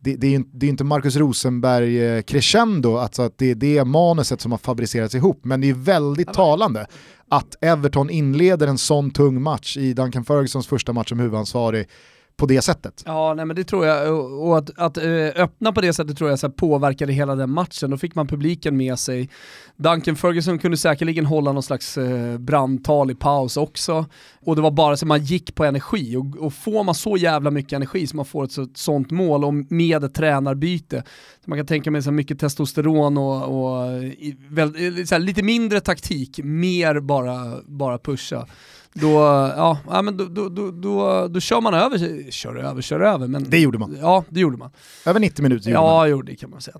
[0.00, 3.84] Det, det, är det är inte Marcus Rosenberg eh, crescendo, alltså att det är det
[3.84, 6.86] manuset som har fabricerats ihop, men det är väldigt talande
[7.28, 11.88] att Everton inleder en sån tung match i Duncan Fergusons första match som huvudansvarig
[12.38, 13.02] på det sättet.
[13.06, 14.14] Ja, nej, men det tror jag.
[14.40, 17.50] Och att, att eh, öppna på det sättet tror jag så här, påverkade hela den
[17.50, 17.90] matchen.
[17.90, 19.30] Då fick man publiken med sig.
[19.76, 24.06] Duncan Ferguson kunde säkerligen hålla någon slags eh, brandtal i paus också.
[24.44, 26.16] Och det var bara så man gick på energi.
[26.16, 29.44] Och, och får man så jävla mycket energi som man får ett så, sånt mål
[29.44, 31.02] och med ett tränarbyte.
[31.44, 35.20] Så man kan tänka mig så mycket testosteron och, och eh, i, väl, så här,
[35.20, 38.46] lite mindre taktik, mer bara, bara pusha.
[38.94, 39.12] Då,
[39.56, 43.26] ja, ja, men då, då, då, då, då kör man över, kör över, kör över.
[43.26, 43.96] Men, Det gjorde man.
[44.00, 44.70] Ja, det gjorde man.
[45.06, 46.10] Över 90 minuter gjorde man.
[46.10, 46.76] Ja, det kan man säga.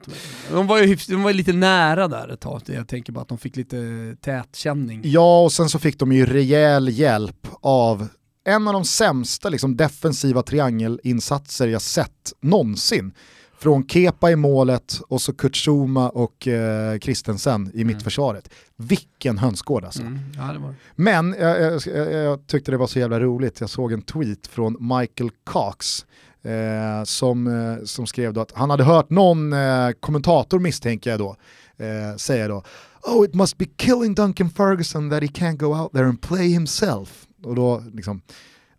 [0.53, 2.63] de- var ju hyfs, de var lite nära där ett tag.
[2.67, 3.77] Jag tänker bara att de fick lite
[4.21, 5.01] tätkänning.
[5.05, 8.09] Ja, och sen så fick de ju rejäl hjälp av
[8.45, 13.13] en av de sämsta liksom, defensiva triangelinsatser jag sett någonsin.
[13.59, 18.51] Från Kepa i målet och så Kurt Zouma och eh, Christensen i mittförsvaret.
[18.77, 20.03] Vilken hönsgård alltså.
[20.03, 20.75] Mm, ja, det var.
[20.95, 24.47] Men jag, jag, jag, jag tyckte det var så jävla roligt, jag såg en tweet
[24.47, 26.07] från Michael Cox,
[26.43, 31.19] eh, som, eh, som skrev då att han hade hört någon eh, kommentator misstänker jag
[31.19, 31.37] då,
[31.85, 32.63] eh, säga då
[33.03, 36.49] Oh it must be killing Duncan Ferguson that he can't go out there and play
[36.49, 37.27] himself.
[37.45, 38.23] Och då liksom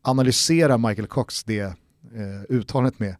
[0.01, 1.73] analyserar Michael Cox det eh,
[2.49, 3.15] uttalandet med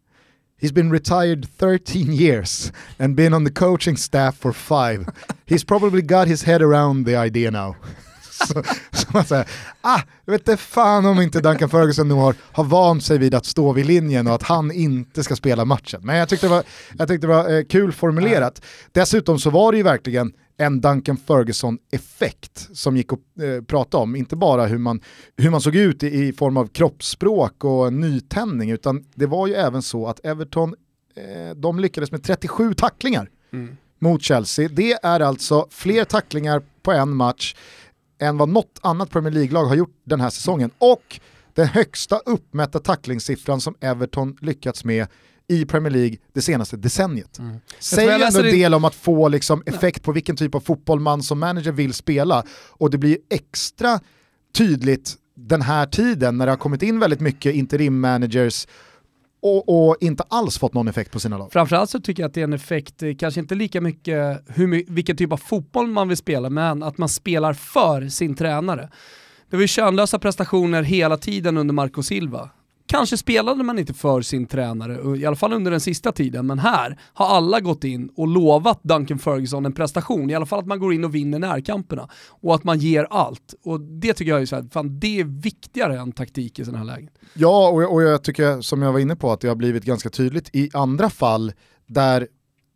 [0.62, 5.06] He's been retired 13 years and been on the coaching staff for five.
[5.46, 7.76] He's probably got his head around the idea now.
[8.48, 9.46] så, så man säger,
[9.82, 13.36] ah, jag vet inte fan om inte Duncan Ferguson nu har, har vant sig vid
[13.36, 16.02] att stå vid linjen och att han inte ska spela matchen.
[16.04, 16.64] Men jag tyckte det var,
[16.98, 18.62] jag tyckte det var eh, kul formulerat.
[18.92, 24.16] Dessutom så var det ju verkligen en Duncan Ferguson-effekt som gick att eh, prata om.
[24.16, 25.02] Inte bara hur man,
[25.38, 29.54] hur man såg ut i, i form av kroppsspråk och nytändning, utan det var ju
[29.54, 30.76] även så att Everton,
[31.16, 33.78] eh, de lyckades med 37 tacklingar mm.
[34.00, 34.70] mot Chelsea.
[34.72, 37.56] Det är alltså fler tacklingar på en match
[38.20, 40.72] än vad något annat Premier League-lag har gjort den här säsongen.
[40.78, 41.20] Och
[41.54, 45.08] den högsta uppmätta tacklingssiffran som Everton lyckats med
[45.50, 47.40] i Premier League det senaste decenniet.
[47.40, 47.58] Mm.
[47.80, 51.24] Säger ändå en del om att få liksom effekt på vilken typ av fotboll man
[51.24, 52.44] som manager vill spela.
[52.70, 54.00] Och det blir extra
[54.54, 58.68] tydligt den här tiden när det har kommit in väldigt mycket interim managers
[59.42, 61.54] och, och, inte alls fått någon effekt på sina lag.
[61.54, 64.94] Framförallt så tycker jag att det är en effekt, eh, kanske inte lika mycket hur,
[64.94, 68.90] vilken typ av fotboll man vill spela, men att man spelar för sin tränare.
[69.50, 72.50] Det var ju könlösa prestationer hela tiden under Marco Silva.
[72.90, 76.60] Kanske spelade man inte för sin tränare, i alla fall under den sista tiden, men
[76.60, 80.66] här har alla gått in och lovat Duncan Ferguson en prestation, i alla fall att
[80.66, 83.54] man går in och vinner närkamperna och att man ger allt.
[83.64, 86.78] Och det tycker jag är så här, fan det är viktigare än taktik i sådana
[86.78, 87.10] här lägen.
[87.34, 90.10] Ja, och, och jag tycker som jag var inne på att det har blivit ganska
[90.10, 91.54] tydligt i andra fall
[91.88, 92.28] där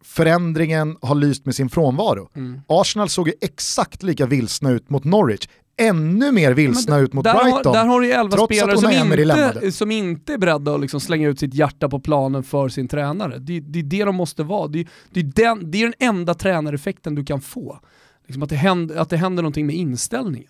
[0.04, 2.30] förändringen har lyst med sin frånvaro.
[2.36, 2.62] Mm.
[2.68, 5.48] Arsenal såg ju exakt lika vilsna ut mot Norwich
[5.78, 7.66] ännu mer vilsna ut mot där Brighton.
[7.66, 11.00] Har, där har du ju elva spelare som inte, som inte är beredda att liksom
[11.00, 13.38] slänga ut sitt hjärta på planen för sin tränare.
[13.40, 14.68] Det, det är det de måste vara.
[14.68, 17.80] Det, det, är den, det är den enda tränareffekten du kan få.
[18.28, 20.50] Liksom att, det händer, att det händer någonting med inställningen.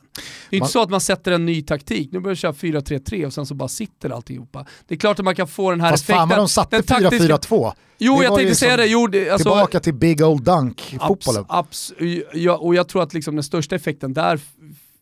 [0.50, 2.82] Det är man, inte så att man sätter en ny taktik, nu börjar jag köra
[2.82, 4.66] 4-3-3 och sen så bara sitter alltihopa.
[4.88, 6.30] Det är klart att man kan få den här Fast effekten.
[6.30, 7.30] Fast fan vad de satte 4-4-2.
[7.30, 7.74] Taktiska...
[7.98, 8.86] Jo, jag tänkte säga det.
[8.86, 11.46] Jo, det alltså, tillbaka till big old dunk-fotbollen.
[11.48, 14.40] Abs, abs, ja, och jag tror att liksom den största effekten där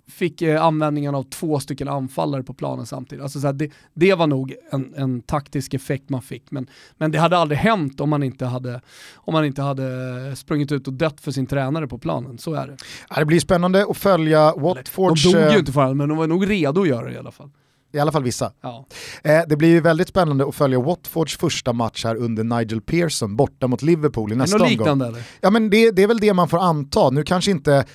[0.07, 3.23] fick eh, användningen av två stycken anfallare på planen samtidigt.
[3.23, 7.11] Alltså, så här, det, det, var nog en, en, taktisk effekt man fick, men, men
[7.11, 8.81] det hade aldrig hänt om man, inte hade,
[9.15, 12.37] om man inte hade sprungit ut och dött för sin tränare på planen.
[12.37, 12.77] Så är det.
[13.19, 15.23] det blir spännande att följa Watfords...
[15.23, 17.13] De dog ju eh, inte för det, men de var nog redo att göra det
[17.13, 17.49] i alla fall.
[17.93, 18.51] I alla fall vissa.
[18.61, 18.85] Ja.
[19.23, 23.35] Eh, det blir ju väldigt spännande att följa Watfords första match här under Nigel Pearson
[23.35, 25.01] borta mot Liverpool i nästa omgång.
[25.01, 25.23] eller?
[25.41, 27.09] Ja men det, det är väl det man får anta.
[27.09, 27.85] Nu kanske inte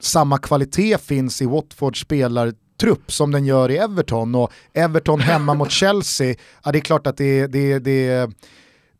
[0.00, 5.70] samma kvalitet finns i Watfords spelartrupp som den gör i Everton och Everton hemma mot
[5.70, 8.30] Chelsea, ja, det är klart att det, det, det,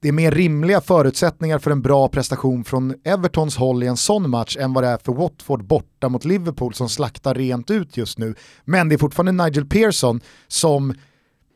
[0.00, 4.30] det är mer rimliga förutsättningar för en bra prestation från Evertons håll i en sån
[4.30, 8.18] match än vad det är för Watford borta mot Liverpool som slaktar rent ut just
[8.18, 8.34] nu.
[8.64, 10.94] Men det är fortfarande Nigel Pearson som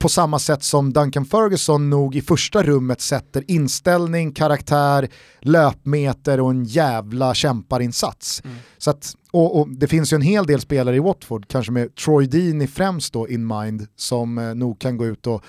[0.01, 5.09] på samma sätt som Duncan Ferguson nog i första rummet sätter inställning, karaktär,
[5.41, 8.43] löpmeter och en jävla kämparinsats.
[8.45, 8.57] Mm.
[8.79, 11.95] Så att, och, och, det finns ju en hel del spelare i Watford, kanske med
[11.95, 15.45] Troy Deeney främst då in mind, som eh, nog kan gå ut och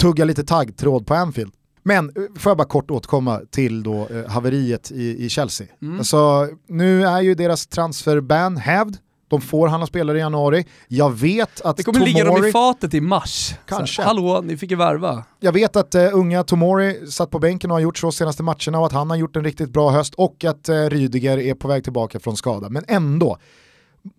[0.00, 1.52] tugga lite taggtråd på Anfield.
[1.82, 5.66] Men eh, får jag bara kort återkomma till då eh, haveriet i, i Chelsea.
[5.82, 5.98] Mm.
[5.98, 8.96] Alltså, nu är ju deras transferban hävd,
[9.28, 10.64] de får handla spelare i januari.
[10.88, 12.12] Jag vet att Det kommer Tomori...
[12.12, 13.54] ligga dem i fatet i mars.
[13.66, 14.02] Kanske.
[14.02, 15.24] Så, hallå, ni fick ju värva.
[15.40, 18.78] Jag vet att uh, unga Tomori satt på bänken och har gjort så senaste matcherna
[18.78, 21.68] och att han har gjort en riktigt bra höst och att uh, Rydiger är på
[21.68, 22.68] väg tillbaka från skada.
[22.68, 23.38] Men ändå,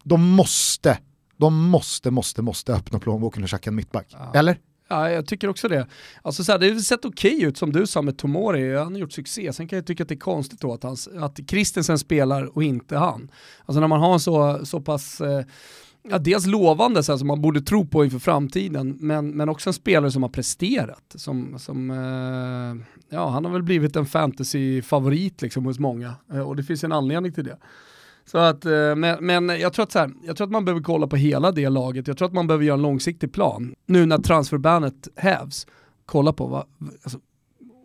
[0.03, 0.97] de måste,
[1.37, 4.07] de måste, måste, måste öppna plånboken och tjacka en mittback.
[4.09, 4.39] Ja.
[4.39, 4.57] Eller?
[4.88, 5.88] Ja, jag tycker också det.
[6.21, 8.93] Alltså så här, det har sett okej okay ut som du sa med Tomori, han
[8.93, 9.54] har gjort succé.
[9.54, 12.63] Sen kan jag tycka att det är konstigt då att, han, att Christensen spelar och
[12.63, 13.32] inte han.
[13.65, 15.45] Alltså när man har en så, så pass eh,
[16.10, 19.69] ja, dels lovande så här, som man borde tro på inför framtiden, men, men också
[19.69, 21.04] en spelare som har presterat.
[21.15, 26.56] Som, som, eh, ja, han har väl blivit en fantasy-favorit liksom hos många eh, och
[26.56, 27.58] det finns en anledning till det.
[28.31, 30.83] Så att, eh, men, men jag, tror att så här, jag tror att man behöver
[30.83, 33.75] kolla på hela det laget, jag tror att man behöver göra en långsiktig plan.
[33.85, 35.67] Nu när transferbanet hävs,
[36.05, 36.65] kolla på vad,
[37.03, 37.19] alltså,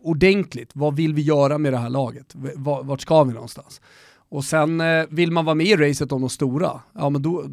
[0.03, 2.35] ordentligt, vad vill vi göra med det här laget?
[2.83, 3.81] Vart ska vi någonstans?
[4.29, 7.45] Och sen eh, vill man vara med i racet om de stora, ja men då,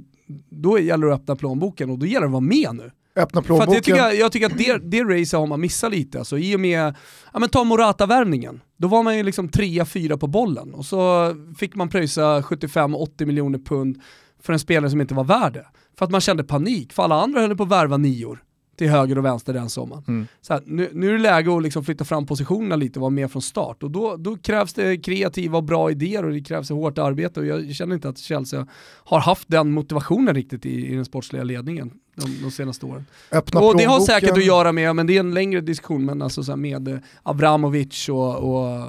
[0.50, 2.90] då gäller det att öppna plånboken och då gäller det att vara med nu.
[3.16, 3.74] Öppna plånboken.
[3.74, 6.18] jag, tycker, jag tycker att det, det racet har man missat lite.
[6.18, 6.94] Alltså, I och med,
[7.32, 8.60] ja men ta Morata-värvningen.
[8.76, 13.58] Då var man ju liksom 3-4 på bollen och så fick man pröjsa 75-80 miljoner
[13.58, 14.00] pund
[14.42, 15.66] för en spelare som inte var värd det.
[15.98, 18.42] För att man kände panik, för alla andra höll på att värva nior.
[18.76, 20.04] till höger och vänster den sommaren.
[20.08, 20.26] Mm.
[20.40, 23.10] Så här, nu, nu är det läge att liksom flytta fram positionerna lite och vara
[23.10, 23.82] med från start.
[23.82, 27.46] Och då, då krävs det kreativa och bra idéer och det krävs hårt arbete och
[27.46, 28.66] jag känner inte att Chelsea
[29.04, 33.06] har haft den motivationen riktigt i, i den sportsliga ledningen de, de senaste åren.
[33.32, 36.22] Öppna och det har säkert att göra med, men det är en längre diskussion, men
[36.22, 38.88] alltså så med eh, Abramovic och, och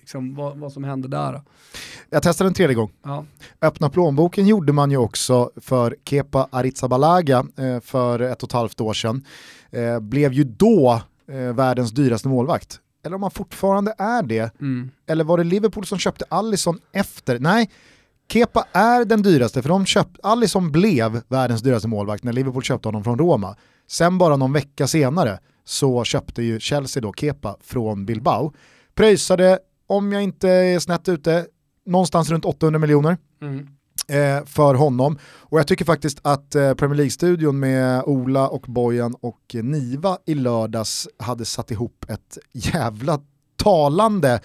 [0.00, 1.42] liksom vad, vad som hände där.
[2.10, 2.90] Jag testade en tredje gång.
[3.02, 3.24] Ja.
[3.60, 8.80] Öppna plånboken gjorde man ju också för Kepa Arrizabalaga eh, för ett och ett halvt
[8.80, 9.24] år sedan.
[9.70, 11.02] Eh, blev ju då
[11.54, 12.80] världens dyraste målvakt.
[13.04, 14.60] Eller om han fortfarande är det.
[14.60, 14.90] Mm.
[15.06, 17.38] Eller var det Liverpool som köpte Allison efter?
[17.38, 17.70] Nej,
[18.32, 22.88] Kepa är den dyraste för de köpt, Allison blev världens dyraste målvakt när Liverpool köpte
[22.88, 23.56] honom från Roma.
[23.90, 28.52] Sen bara någon vecka senare så köpte ju Chelsea då Kepa från Bilbao.
[28.94, 31.46] Pröjsade, om jag inte är snett ute,
[31.86, 33.58] någonstans runt 800 miljoner Mm.
[34.08, 35.18] eh, för honom.
[35.24, 40.18] Och jag tycker faktiskt att eh, Premier League-studion med Ola och Bojan och eh, Niva
[40.26, 43.20] i lördags hade satt ihop ett jävla
[43.62, 44.40] talande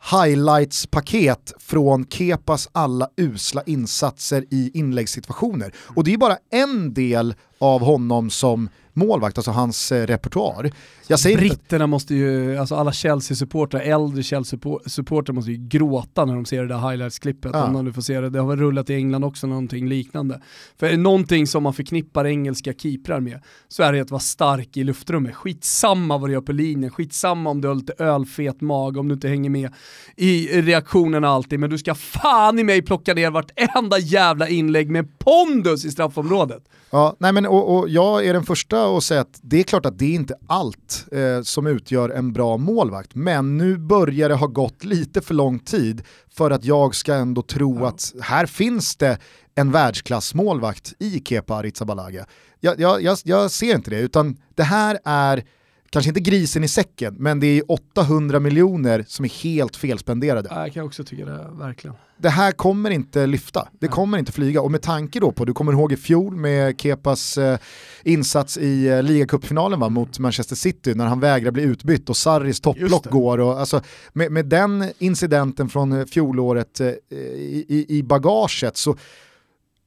[0.00, 5.74] highlights-paket från Kepas alla usla insatser i inläggssituationer.
[5.78, 10.70] Och det är bara en del av honom som målvakt, alltså hans eh, repertoar.
[11.06, 16.24] Jag säger inte att Britterna måste ju, alltså alla Chelsea-supportrar, äldre Chelsea-supportrar måste ju gråta
[16.24, 17.50] när de ser det där highlights-klippet.
[17.54, 17.64] Ja.
[17.64, 18.30] Om de nu får se det.
[18.30, 20.40] Det har väl rullat i England också någonting liknande.
[20.78, 24.84] För någonting som man förknippar engelska keeprar med så är det att vara stark i
[24.84, 25.34] luftrummet.
[25.34, 29.14] Skitsamma vad du gör på linjen, skitsamma om du har lite ölfet mage, om du
[29.14, 29.70] inte hänger med
[30.16, 35.18] i reaktionerna alltid, men du ska fan i mig plocka ner vartenda jävla inlägg med
[35.18, 36.62] pondus i straffområdet.
[36.90, 39.86] Ja, nej men, och, och jag är den första att säga att det är klart
[39.86, 44.34] att det är inte allt eh, som utgör en bra målvakt, men nu börjar det
[44.34, 48.96] ha gått lite för lång tid för att jag ska ändå tro att här finns
[48.96, 49.18] det
[49.54, 52.26] en världsklassmålvakt i Kepa Arrizabalaga.
[52.60, 55.44] Jag, jag, jag, jag ser inte det, utan det här är
[55.90, 60.60] kanske inte grisen i säcken, men det är 800 miljoner som är helt felspenderade Ja,
[60.60, 61.96] Jag kan också tycka det, verkligen.
[62.18, 64.62] det här kommer inte lyfta, det kommer inte flyga.
[64.62, 67.58] Och med tanke då på, du kommer ihåg i fjol med Kepas eh,
[68.04, 72.60] insats i eh, ligacupfinalen va, mot Manchester City när han vägrar bli utbytt och Sarris
[72.60, 73.40] topplock går.
[73.40, 78.96] Och, alltså, med, med den incidenten från eh, fjolåret eh, i, i, i bagaget så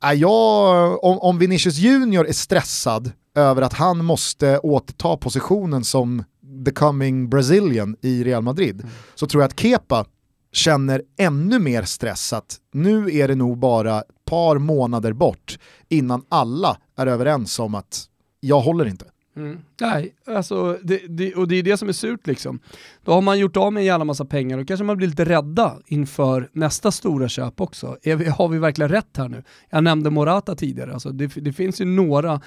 [0.01, 6.23] är jag, om, om Vinicius Junior är stressad över att han måste återta positionen som
[6.65, 8.91] the coming Brazilian i Real Madrid Mm.
[9.15, 10.05] så tror jag att Kepa
[10.51, 16.25] känner ännu mer stress att nu är det nog bara ett par månader bort innan
[16.29, 18.05] alla är överens om att
[18.39, 19.05] jag håller inte.
[19.35, 19.59] Mm.
[19.81, 22.59] Nej, alltså, det, det, och det är det som är surt liksom.
[23.03, 25.25] Då har man gjort av med en jävla massa pengar och kanske man blir lite
[25.25, 27.97] rädda inför nästa stora köp också.
[28.03, 29.43] Vi, har vi verkligen rätt här nu?
[29.69, 32.41] Jag nämnde Morata tidigare, alltså, det, det finns ju några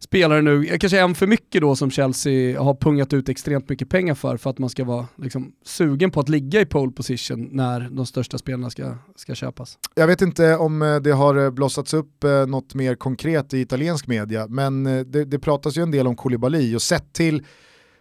[0.00, 4.14] spelare nu, kanske en för mycket då som Chelsea har pungat ut extremt mycket pengar
[4.14, 7.80] för, för att man ska vara liksom, sugen på att ligga i pole position när
[7.90, 9.78] de största spelarna ska, ska köpas.
[9.94, 13.60] Jag vet inte om eh, det har eh, blossats upp eh, något mer konkret i
[13.60, 17.42] italiensk media, men det, det pratas ju en del om Koulibaly och sett till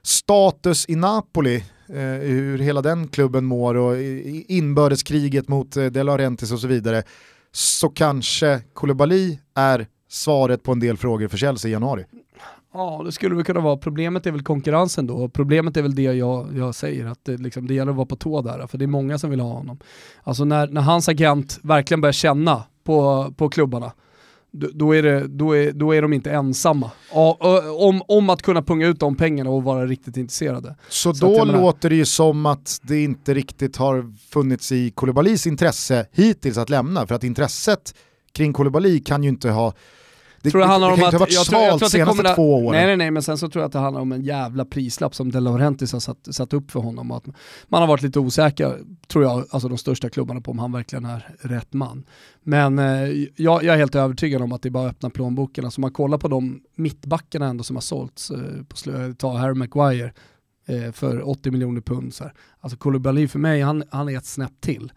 [0.04, 1.64] status i Napoli,
[2.22, 3.98] hur hela den klubben mår och
[4.48, 7.04] inbördeskriget mot De Laurentiis och så vidare,
[7.52, 12.06] så kanske Koulibaly är svaret på en del frågor för Chelsea i januari.
[12.74, 13.78] Ja, det skulle väl kunna vara.
[13.78, 15.30] Problemet är väl konkurrensen då.
[15.30, 18.16] Problemet är väl det jag, jag säger, att det, liksom, det gäller att vara på
[18.16, 19.80] tå där, för det är många som vill ha honom.
[20.24, 23.92] Alltså när, när hans agent verkligen börjar känna på, på klubbarna,
[24.52, 26.92] då, då, är det, då, är, då är de inte ensamma.
[27.12, 30.76] Och, om, om att kunna punga ut de pengarna och vara riktigt intresserade.
[30.90, 34.92] Så, Så då menar- låter det ju som att det inte riktigt har funnits i
[34.92, 37.94] Koulibalys intresse hittills att lämna, för att intresset
[38.38, 39.74] kring Koulibaly kan ju inte ha
[40.42, 41.92] det, tror det handlar det, om att, inte ha varit jag tror, jag tror att
[41.92, 42.72] det senaste två åren.
[42.72, 45.16] Nej nej nej, men sen så tror jag att det handlar om en jävla prislapp
[45.16, 47.12] som De Laurentiis har satt, satt upp för honom.
[47.12, 47.26] Och att
[47.68, 51.06] man har varit lite osäker, tror jag, alltså de största klubbarna på om han verkligen
[51.06, 52.04] är rätt man.
[52.44, 55.66] Men eh, jag, jag är helt övertygad om att det är bara att öppna plånboken.
[55.66, 59.54] Alltså man kollar på de mittbackarna ändå som har sålts, eh, på slö, ta Harry
[59.54, 60.14] Maguire
[60.68, 62.14] eh, för 80 miljoner pund.
[62.14, 62.34] Så här.
[62.60, 64.92] Alltså Koulibaly för mig, han, han är ett snäpp till.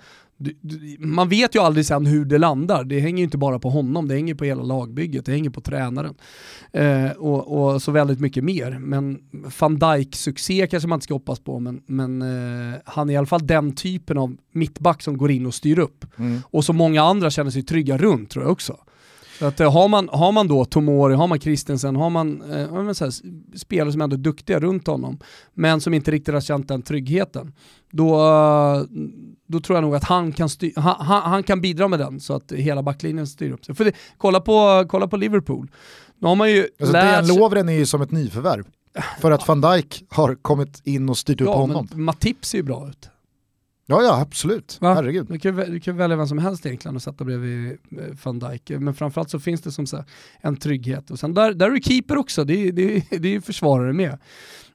[0.99, 4.09] Man vet ju aldrig sen hur det landar, det hänger ju inte bara på honom,
[4.09, 6.15] det hänger på hela lagbygget, det hänger på tränaren.
[6.73, 8.79] Eh, och, och så väldigt mycket mer.
[8.79, 9.19] Men
[9.61, 13.17] van Dijk succé kanske man inte ska hoppas på, men, men eh, han är i
[13.17, 16.05] alla fall den typen av mittback som går in och styr upp.
[16.17, 16.41] Mm.
[16.45, 18.77] Och som många andra känner sig trygga runt tror jag också.
[19.41, 22.93] Så att, eh, har, man, har man då Tomori, har man Christensen, har man eh,
[22.93, 23.13] så här,
[23.59, 25.19] spelare som ändå är duktiga runt honom,
[25.55, 27.53] men som inte riktigt har känt den tryggheten,
[27.91, 28.17] då,
[29.47, 32.35] då tror jag nog att han kan, styr, han, han, kan bidra med den så
[32.35, 33.75] att hela backlinjen styr upp sig.
[33.75, 35.71] För det, kolla, på, kolla på Liverpool.
[36.19, 37.29] Nu har man ju alltså, lärt...
[37.29, 38.65] Lovren är ju som ett nyförvärv.
[39.21, 41.89] För att van Dijk har kommit in och styrt ja, upp honom.
[41.91, 43.11] Men Matip ser ju bra ut.
[43.91, 44.79] Ja, ja absolut.
[44.81, 44.95] Va?
[44.95, 45.27] Herregud.
[45.31, 47.77] Du kan, du kan välja vem som helst egentligen och sätta bredvid eh,
[48.23, 48.71] van Dijk.
[48.71, 50.05] Men framförallt så finns det som så
[50.41, 51.11] en trygghet.
[51.11, 53.93] Och sen där, där är du keeper också, det är, det, är, det är försvarare
[53.93, 54.19] med.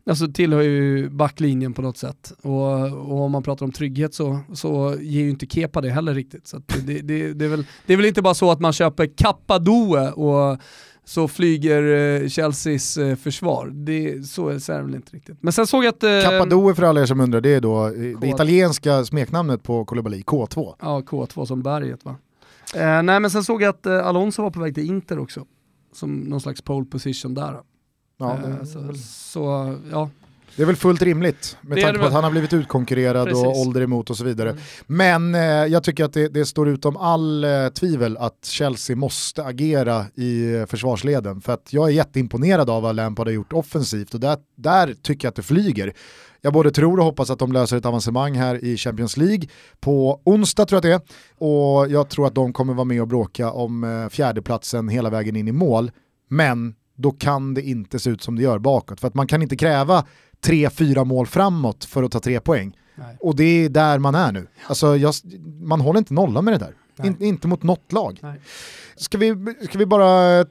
[0.09, 2.33] Alltså tillhör ju backlinjen på något sätt.
[2.41, 6.13] Och, och, om man pratar om trygghet så, så ger ju inte Kepa det heller
[6.13, 6.47] riktigt.
[6.47, 9.17] Så det, det, det, är väl, det är väl inte bara så att man köper
[9.17, 10.59] Kappadoe och
[11.05, 13.67] så flyger eh, Chelseas eh, försvar.
[13.73, 15.37] Det, så är det väl inte riktigt.
[15.41, 16.03] Men sen såg jag att...
[16.03, 20.21] Eh, för alla er som undrar, det är då K det italienska smeknamnet på Koulibaly,
[20.21, 20.75] K2.
[20.79, 22.15] Ja, K2 som berget va.
[22.75, 25.45] Eh, nej men sen såg jag att eh, Alonso var på väg till Inter också.
[25.93, 27.59] Som någon slags pole position där.
[28.17, 30.09] Ja, eh, så, så, ja,
[30.55, 33.45] det är väl fullt rimligt med tanke på att han har blivit utkonkurrerad Precis.
[33.45, 34.49] och ålder emot och så vidare.
[34.49, 34.61] Mm.
[34.87, 39.43] Men eh, jag tycker att det, det, står utom all eh, tvivel att Chelsea måste
[39.43, 41.41] agera i eh, försvarsleden.
[41.41, 45.25] För att jag är jätteimponerad av vad Lampard har gjort offensivt och där, där tycker
[45.25, 45.93] jag att det flyger.
[46.41, 49.47] Jag både tror och hoppas att de löser ett avancemang här i Champions League
[49.79, 51.01] på onsdag tror jag det är.
[51.47, 55.35] Och jag tror att de kommer vara med och bråka om eh, fjärdeplatsen hela vägen
[55.35, 55.91] in i mål.
[56.29, 58.99] Men då kan det inte se ut som det gör bakåt.
[58.99, 60.05] För att man kan inte kräva
[60.45, 62.77] tre, fyra mål framåt för att ta tre poäng.
[62.95, 63.17] Nej.
[63.19, 64.47] Och det är där man är nu.
[64.67, 65.13] Alltså, jag,
[65.61, 66.73] man håller inte nolla med det där.
[67.07, 68.19] In, inte mot något lag.
[68.95, 70.45] Ska vi, ska vi bara eh,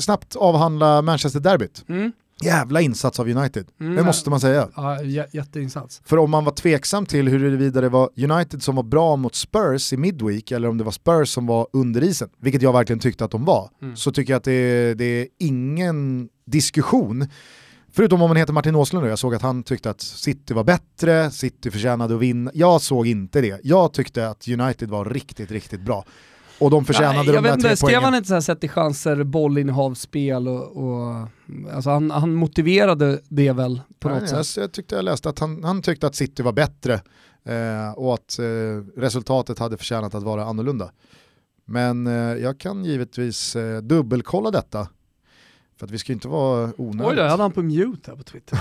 [0.00, 1.84] snabbt avhandla Manchester-derbyt?
[1.88, 2.12] Mm.
[2.42, 4.68] Jävla insats av United, mm, det måste man säga.
[4.76, 6.02] Ja, jätteinsats.
[6.04, 9.92] För om man var tveksam till huruvida det var United som var bra mot Spurs
[9.92, 13.24] i Midweek eller om det var Spurs som var under isen, vilket jag verkligen tyckte
[13.24, 13.96] att de var, mm.
[13.96, 17.28] så tycker jag att det, det är ingen diskussion
[17.92, 21.30] Förutom om man heter Martin Åslund jag såg att han tyckte att City var bättre,
[21.30, 22.50] City förtjänade att vinna.
[22.54, 23.60] Jag såg inte det.
[23.64, 26.04] Jag tyckte att United var riktigt, riktigt bra.
[26.60, 28.04] Och de förtjänade Nej, de där inte, tre skrev poängen.
[28.04, 31.28] han inte såhär sett i chanser, bollinnehav, spel och, och
[31.72, 34.56] alltså han, han, motiverade det väl på Nej, något sätt?
[34.56, 36.94] Jag tyckte jag läste att han, han tyckte att City var bättre
[37.44, 38.44] eh, och att eh,
[39.00, 40.90] resultatet hade förtjänat att vara annorlunda.
[41.64, 44.88] Men eh, jag kan givetvis eh, dubbelkolla detta
[45.80, 47.10] för att vi ska inte vara onödigt.
[47.10, 48.58] Oj då, jag hade han på mute här på Twitter.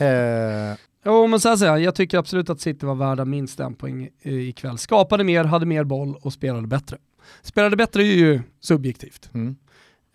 [0.72, 0.78] eh.
[1.04, 4.78] Jo men så här jag tycker absolut att City var värda minst en poäng ikväll.
[4.78, 6.96] Skapade mer, hade mer boll och spelade bättre.
[7.42, 9.30] Spelade bättre är ju subjektivt.
[9.34, 9.56] Mm.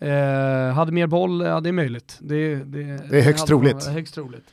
[0.00, 2.18] Eh, hade mer boll, ja det är möjligt.
[2.20, 3.86] Det, det, det är högst troligt.
[3.86, 4.44] högst troligt.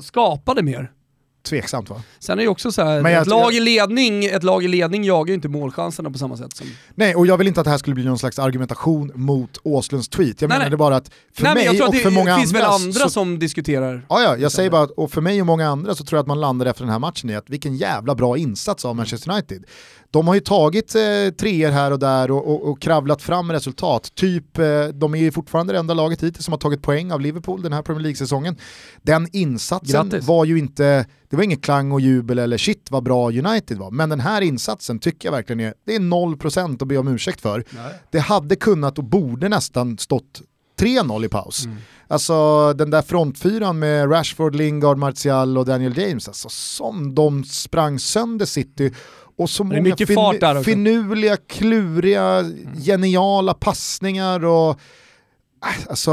[0.00, 0.92] Skapade mer,
[1.42, 2.02] Tveksamt va?
[2.18, 5.28] Sen är det också så här, ett, lag i ledning, ett lag i ledning jagar
[5.28, 6.66] ju inte målchanserna på samma sätt som...
[6.94, 10.08] Nej, och jag vill inte att det här skulle bli någon slags argumentation mot Åslunds
[10.08, 10.42] tweet.
[10.42, 10.76] Jag nej, nej.
[10.76, 12.34] bara att för nej, mig och för många andra...
[12.34, 13.10] Det finns väl andra så...
[13.10, 14.06] som diskuterar...
[14.08, 16.22] Ja, ja, jag säger bara att, och för mig och många andra så tror jag
[16.22, 19.30] att man landar efter den här matchen i att vilken jävla bra insats av Manchester
[19.30, 19.64] United.
[20.12, 21.00] De har ju tagit eh,
[21.38, 24.14] treor här och där och, och, och, kravlat fram resultat.
[24.14, 27.20] Typ, eh, de är ju fortfarande det enda laget hittills som har tagit poäng av
[27.20, 28.56] Liverpool den här Premier League-säsongen.
[29.02, 30.28] Den insatsen Grattis.
[30.28, 33.90] var ju inte, det var ingen klang och jubel eller shit vad bra United var.
[33.90, 37.40] Men den här insatsen tycker jag verkligen är, det är 0% att be om ursäkt
[37.40, 37.64] för.
[37.70, 37.94] Nej.
[38.10, 40.42] Det hade kunnat och borde nästan stått
[40.80, 41.64] 3-0 i paus.
[41.64, 41.76] Mm.
[42.08, 47.98] Alltså den där frontfyran med Rashford, Lingard, Martial och Daniel James, alltså som de sprang
[47.98, 48.94] sönder City
[49.40, 52.74] och så många fin finurliga, kluriga, mm.
[52.74, 56.12] geniala passningar och äh, alltså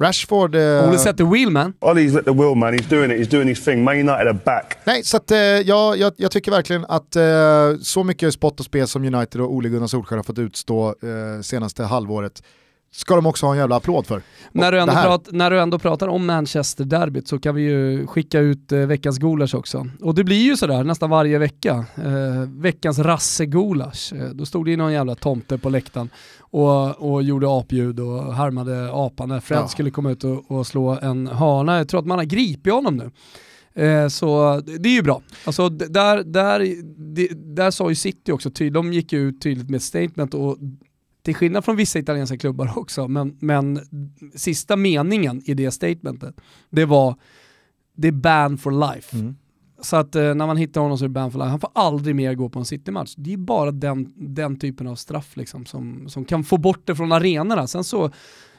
[0.00, 0.54] Rashford...
[0.54, 1.72] Uh, Ole set the wheel man.
[1.80, 3.84] Ollie's at the wheel man, he's doing it, he's doing his thing.
[3.84, 4.78] Man United are back.
[4.84, 8.66] Nej, så att, uh, jag, jag, jag, tycker verkligen att uh, så mycket spott och
[8.66, 12.42] spel som United och Ole Gunnar Solskjaer har fått utstå uh, senaste halvåret
[12.94, 14.22] ska de också ha en jävla applåd för.
[14.52, 18.40] När du, ändå prat, när du ändå pratar om Manchester-derbyt så kan vi ju skicka
[18.40, 19.86] ut eh, veckans gulasch också.
[20.00, 21.84] Och det blir ju sådär nästan varje vecka.
[21.96, 24.12] Eh, veckans rasse-gulasch.
[24.12, 28.34] Eh, då stod det ju någon jävla tomte på läktaren och, och gjorde apljud och
[28.34, 29.68] härmade apan när Fred ja.
[29.68, 31.76] skulle komma ut och, och, slå en hörna.
[31.76, 33.10] Jag tror att man har gripit honom nu.
[33.84, 35.22] Eh, så det är ju bra.
[35.44, 36.76] Alltså, där, där,
[37.14, 40.58] det, där sa ju City också tydligt, de gick ut tydligt med ett statement och
[41.24, 43.80] till skillnad från vissa italienska klubbar också, men, men
[44.34, 47.16] sista meningen i det statementet, det var
[47.96, 49.16] det är ban for life.
[49.16, 49.36] Mm.
[49.80, 51.50] Så att eh, när man hittar honom så är det ban for life.
[51.50, 53.14] Han får aldrig mer gå på en City-match.
[53.16, 56.96] Det är bara den, den typen av straff liksom, som, som kan få bort det
[56.96, 57.66] från arenorna.
[57.66, 58.04] Sen så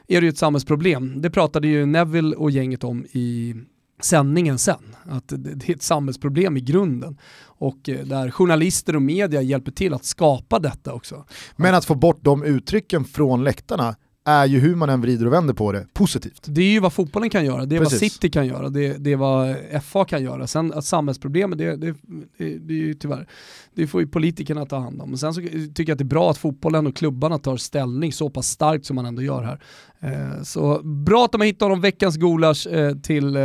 [0.06, 1.22] är det ju ett samhällsproblem.
[1.22, 3.54] Det pratade ju Neville och gänget om i
[4.00, 4.96] sändningen sen.
[5.04, 7.18] Att det, är ett samhällsproblem i grunden.
[7.44, 11.24] Och eh, där journalister och media hjälper till att skapa detta också.
[11.56, 15.32] Men att få bort de uttrycken från läktarna är ju hur man än vrider och
[15.32, 16.42] vänder på det, positivt.
[16.46, 18.02] Det är ju vad fotbollen kan göra, det är Precis.
[18.02, 20.46] vad City kan göra, det, det är vad FA kan göra.
[20.46, 21.94] Sen att samhällsproblemet, det, det,
[22.38, 23.28] det, det är ju tyvärr,
[23.74, 25.08] det får ju politikerna ta hand om.
[25.08, 28.12] Men sen så tycker jag att det är bra att fotbollen och klubbarna tar ställning
[28.12, 29.60] så pass starkt som man ändå gör här.
[30.06, 33.42] Eh, så bra att de har hittat honom veckans gulasch eh, till eh,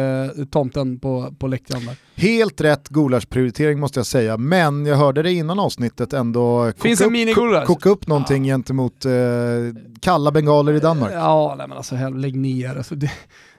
[0.52, 1.96] tomten på, på läktaren där.
[2.16, 7.04] Helt rätt gulaschprioritering måste jag säga, men jag hörde det innan avsnittet ändå Finns koka
[7.04, 7.66] en upp, minigulasch?
[7.68, 9.12] koka upp någonting gentemot eh,
[10.02, 11.12] kalla bengaler i Danmark.
[11.14, 12.76] Ja, nej men alltså lägg ner.
[12.76, 13.12] Alltså, det,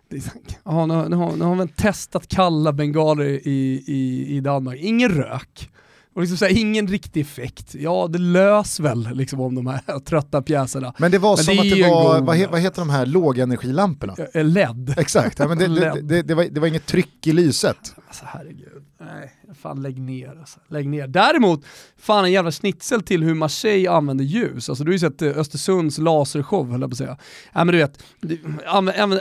[0.08, 0.32] det,
[0.64, 5.08] ja, nu, nu, har, nu har man testat kalla bengaler i, i, i Danmark, ingen
[5.10, 5.70] rök.
[6.14, 7.74] Och liksom så här, ingen riktig effekt.
[7.74, 10.94] Ja, det lös väl liksom om de här trötta pjäserna.
[10.98, 12.90] Men det var Men som det att det var, god- vad, he, vad heter de
[12.90, 14.16] här lågenergilamporna?
[14.34, 14.94] Eh, LED.
[14.96, 15.66] Exakt, ja, men det,
[16.02, 17.94] det, det, var, det var inget tryck i lyset.
[18.12, 18.84] Alltså herregud.
[18.98, 20.60] Nej, fan lägg ner alltså.
[20.68, 21.06] Lägg ner.
[21.06, 21.64] Däremot,
[21.96, 24.68] fan en jävla schnitzel till hur Marseille använder ljus.
[24.68, 27.16] Alltså du har ju sett eh, Östersunds lasershow höll jag på att säga.
[27.52, 28.04] Ja men du vet,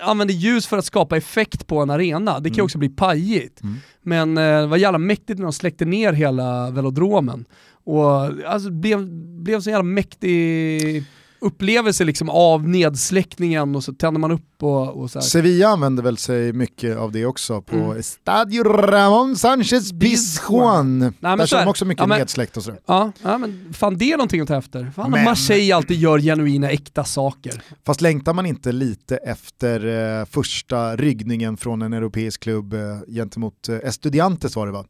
[0.02, 2.40] använder ljus för att skapa effekt på en arena.
[2.40, 3.64] Det kan ju också bli pajigt.
[3.64, 3.76] Mm.
[4.02, 7.46] Men eh, det var jävla mäktigt när de släckte ner hela velodromen.
[7.84, 8.10] Och
[8.46, 9.08] alltså det blev,
[9.44, 11.04] blev så jävla mäktig
[11.42, 15.22] upplevelse liksom av nedsläckningen och så tänder man upp och, och så.
[15.22, 18.04] Sevilla använde väl sig mycket av det också på Mm.
[18.04, 21.00] Stadio Ramon Sanchez Pizjuan.
[21.20, 22.80] Där kör de också mycket Ja, men- nedsläckt och sådär.
[22.86, 24.92] Ja, ja men fan det är någonting att ta efter.
[24.96, 27.64] Fan Men- Marseille alltid gör genuina äkta saker.
[27.86, 33.70] Fast längtar man inte lite efter eh, första ryggningen från en europeisk klubb eh, gentemot
[33.70, 34.86] eh, Estudiantes var det va?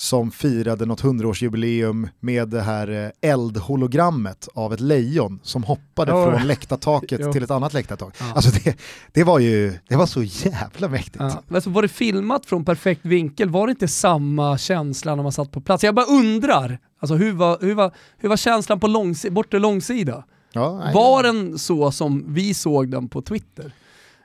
[0.00, 6.30] Som firade något hundraårsjubileum med det här eh, eldhologrammet av ett lejon som hoppade Ja.
[6.32, 8.14] från läktartaket till ett annat läktartak.
[8.20, 8.32] Ja.
[8.34, 8.76] Alltså det,
[9.12, 11.16] det var ju, det var så jävla mäktigt.
[11.18, 11.42] Ja.
[11.54, 13.50] Alltså, var det filmat från perfekt vinkel?
[13.50, 15.84] Var det inte samma känsla när man satt på plats?
[15.84, 20.24] Jag bara undrar, alltså, hur, var, hur, var, hur var känslan på långsi- bortre långsida?
[20.52, 20.90] Ja.
[20.94, 23.72] Var den så som vi såg den på Twitter?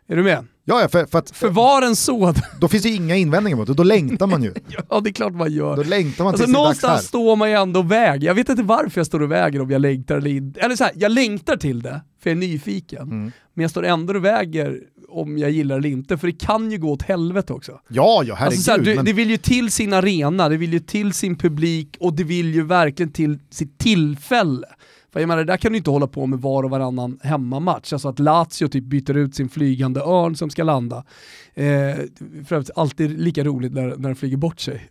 [0.07, 0.45] Är du med?
[0.65, 2.33] ja, ja för, för att För var den så?
[2.59, 4.53] då finns det inga invändningar mot det, då längtar man ju.
[4.89, 5.75] ja det är klart man gör.
[5.75, 8.27] Då längtar man Alltså, det någonstans står man ju ändå och väger.
[8.27, 10.59] Jag vet inte varför jag står och väger om jag längtar eller inte.
[10.59, 13.01] Eller så här, jag längtar till det, för jag är nyfiken.
[13.01, 13.31] Mm.
[13.53, 14.79] Men jag står ändå och väger
[15.09, 17.71] om jag gillar eller inte, för det kan ju gå åt helvete också.
[17.71, 18.53] Ja, ja, herregud.
[18.53, 19.05] Alltså så här, du, men...
[19.05, 22.55] Det vill ju till sin arena, det vill ju till sin publik och det vill
[22.55, 24.67] ju verkligen till sitt tillfälle.
[25.15, 27.93] För jag menar, det där kan du inte hålla på med var och varannan hemmamatch.
[27.93, 31.03] Alltså att Lazio typ byter ut sin flygande örn som ska landa.
[31.53, 31.95] Eh,
[32.45, 34.89] för övrigt alltid lika roligt när, när den flyger bort sig.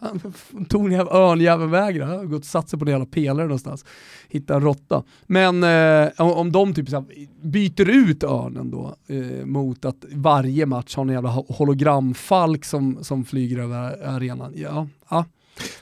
[0.68, 3.46] Tog en jävla örnjävel vägen, han har gått och satt sig på en jävla pelare
[3.46, 3.84] någonstans.
[4.28, 5.02] Hittar en råtta.
[5.26, 7.04] Men eh, om, de typ så
[7.42, 13.24] byter ut örnen då eh, mot att varje match har en jävla hologramfalk som, som
[13.24, 14.52] flyger över arenan.
[14.56, 15.24] Ja, ja.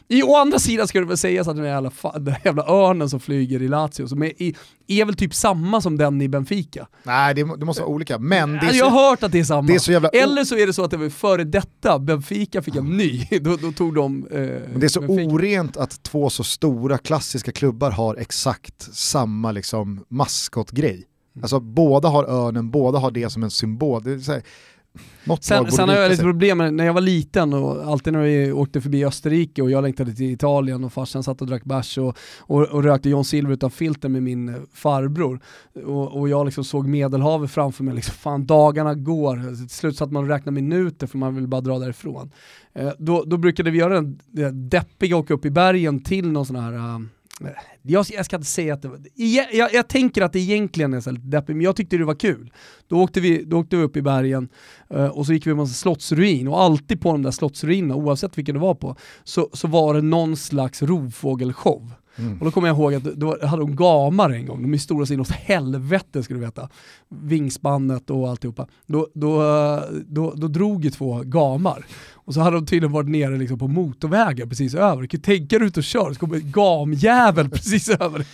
[0.08, 3.20] I, å andra sidan ska det väl sägas att den jävla, den jävla örnen som
[3.20, 4.54] flyger i Lazio som är, i,
[4.86, 6.86] är väl typ samma som den i Benfica.
[7.02, 8.18] Nej, det, det måste vara olika.
[8.18, 9.68] Men det är jag så, har hört att det är samma.
[9.68, 10.08] det är så jävla...
[10.08, 13.56] Eller så är det så att det var före detta, Benfica fick en ny, då,
[13.56, 14.26] då tog de...
[14.30, 15.34] Eh, Men det är så Benfica.
[15.34, 20.94] orent att två så stora klassiska klubbar har exakt samma liksom, maskotgrej.
[21.36, 21.44] Mm.
[21.44, 24.02] Alltså båda har örnen, båda har det som en symbol.
[24.02, 24.42] Det är så här,
[25.24, 28.20] något Sen, sen har jag lite problem med när jag var liten och alltid när
[28.20, 31.98] vi åkte förbi Österrike och jag längtade till Italien och farsan satt och drack bärs
[31.98, 35.40] och, och, och rökte John Silver utan filter med min eh, farbror.
[35.84, 40.12] Och, och jag liksom såg Medelhavet framför mig, liksom, fan dagarna går, till slut satt
[40.12, 42.30] man och räknade minuter för man ville bara dra därifrån.
[42.74, 46.56] Eh, då, då brukade vi göra den deppiga åka upp i bergen till någon sån
[46.56, 46.98] här eh,
[47.82, 50.94] jag, jag ska inte säga att det var, jag, jag, jag tänker att det egentligen
[50.94, 52.52] är så lite deppigt, men jag tyckte det var kul.
[52.88, 54.48] Då åkte vi, då åkte vi upp i bergen
[54.90, 58.38] eh, och så gick vi på en slottsruin och alltid på de där slottsruinerna, oavsett
[58.38, 61.92] vilken det var på, så, så var det någon slags rovfågelshow.
[62.18, 62.38] Mm.
[62.38, 65.06] Och då kommer jag ihåg att då hade de gamar en gång, de är stora
[65.06, 66.68] så inåt helvete ska du veta.
[67.08, 68.66] Vingspannet och alltihopa.
[68.86, 69.42] Då, då,
[70.06, 71.86] då, då drog ju två gamar.
[72.26, 75.02] Och så hade de tydligen varit nere liksom på motorvägen precis över.
[75.02, 78.24] Du kan tänka dig ut och köra, så kommer en gamjävel precis över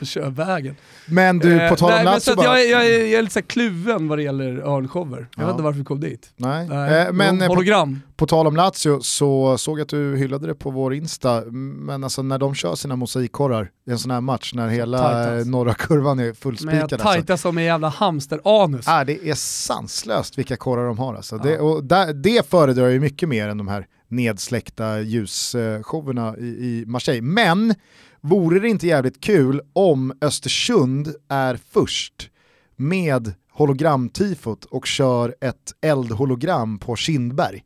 [0.00, 0.76] och kör vägen.
[1.06, 2.60] Men du, på Eh, tal om men så Lazio bara...
[2.60, 5.28] jag, jag, jag är lite kluven vad det gäller örnshower.
[5.36, 5.46] Jag Ja.
[5.46, 6.30] vet inte varför vi kom dit.
[6.36, 6.66] Nej.
[6.66, 8.00] Eh, men eh, på, hologram.
[8.16, 12.04] på tal om Lazio så såg jag att du hyllade det på vår Insta, men
[12.04, 15.46] alltså när de kör sina mosaikkorrar i en sån här match, när hela Tajtas.
[15.46, 16.82] eh, norra kurvan är fullspikad.
[16.82, 16.96] Alltså.
[16.98, 18.88] tajta som en jävla hamsteranus.
[18.88, 21.14] Ah, det är sanslöst vilka korrar de har.
[21.14, 21.36] Alltså.
[21.36, 21.42] Ja.
[21.42, 26.44] Det, och där, det föredrar jag ju mycket mer än de här nedsläckta ljusshowerna i,
[26.44, 27.22] i Marseille.
[27.22, 27.74] Men
[28.20, 32.30] vore det inte jävligt kul om Östersund är först
[32.76, 37.64] med hologramtifot och kör ett eldhologram på Kindberg.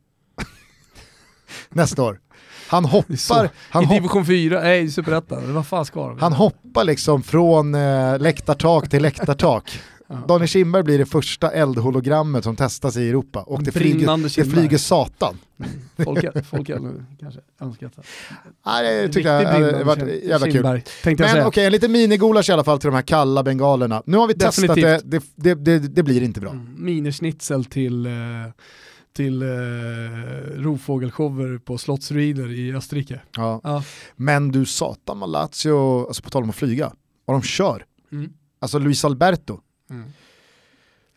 [1.68, 2.20] Nästa år.
[2.68, 6.18] Han hoppar, han, I hopp, division 4, nej superettan, vad fan ska de?
[6.18, 9.81] han hoppar liksom från eh, läktartak till läktartak.
[10.28, 14.78] Daniel Kindberg blir det första eldhologrammet som testas i Europa och det flyger, det flyger
[14.78, 15.36] satan.
[15.96, 16.66] Folk, folk
[17.20, 18.02] kanske önskat det.
[18.66, 20.52] Nej, det tyckte jag hade varit jävla kul.
[20.52, 24.02] Kindberg, jag Men okej, en liten minigulasch i alla fall till de här kalla bengalerna.
[24.07, 25.32] Nu har vi testat det, Definitivt.
[25.34, 26.50] det, det, det, blir inte bra.
[26.50, 28.12] Mm, Minischnitzel till, eh,
[29.16, 29.48] till eh,
[30.57, 33.20] rovfågelshower på Slottsrieder i Österrike.
[33.36, 33.61] Ja.
[33.64, 33.82] Ja.
[34.16, 36.92] Men du satan vad Lazio, alltså på tal om att flyga,
[37.24, 37.84] vad de kör.
[38.12, 38.32] Mm.
[38.61, 39.61] Alltså Luis Alberto.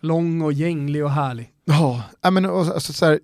[0.01, 1.51] Lång och gänglig och härlig.
[1.65, 3.20] Ja, ja, men alltså, så här,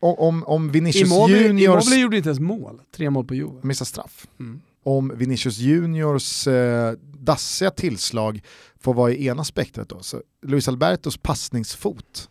[0.00, 2.80] om, om- Vinicius Immobile, Juniors Immobile gjorde inte ens mål.
[2.96, 3.60] Tre mål på Juve.
[3.62, 4.26] missar straff.
[4.40, 4.60] Mm.
[4.82, 8.42] Om Vinicius Juniors eh, dassiga tillslag
[8.80, 12.28] får vara i ena spektrat då, så Luis Albertos passningsfot.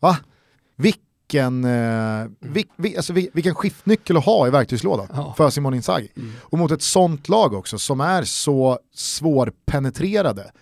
[0.00, 0.16] Va?
[0.76, 5.34] Vilken, eh, vil, vil, alltså, vil, vilken skiftnyckel att ha i verktygslådan Ja.
[5.36, 6.08] för Simon Inzaghi.
[6.16, 6.32] Mm.
[6.40, 10.52] Och mot ett sånt lag också som är så svårpenetrerade,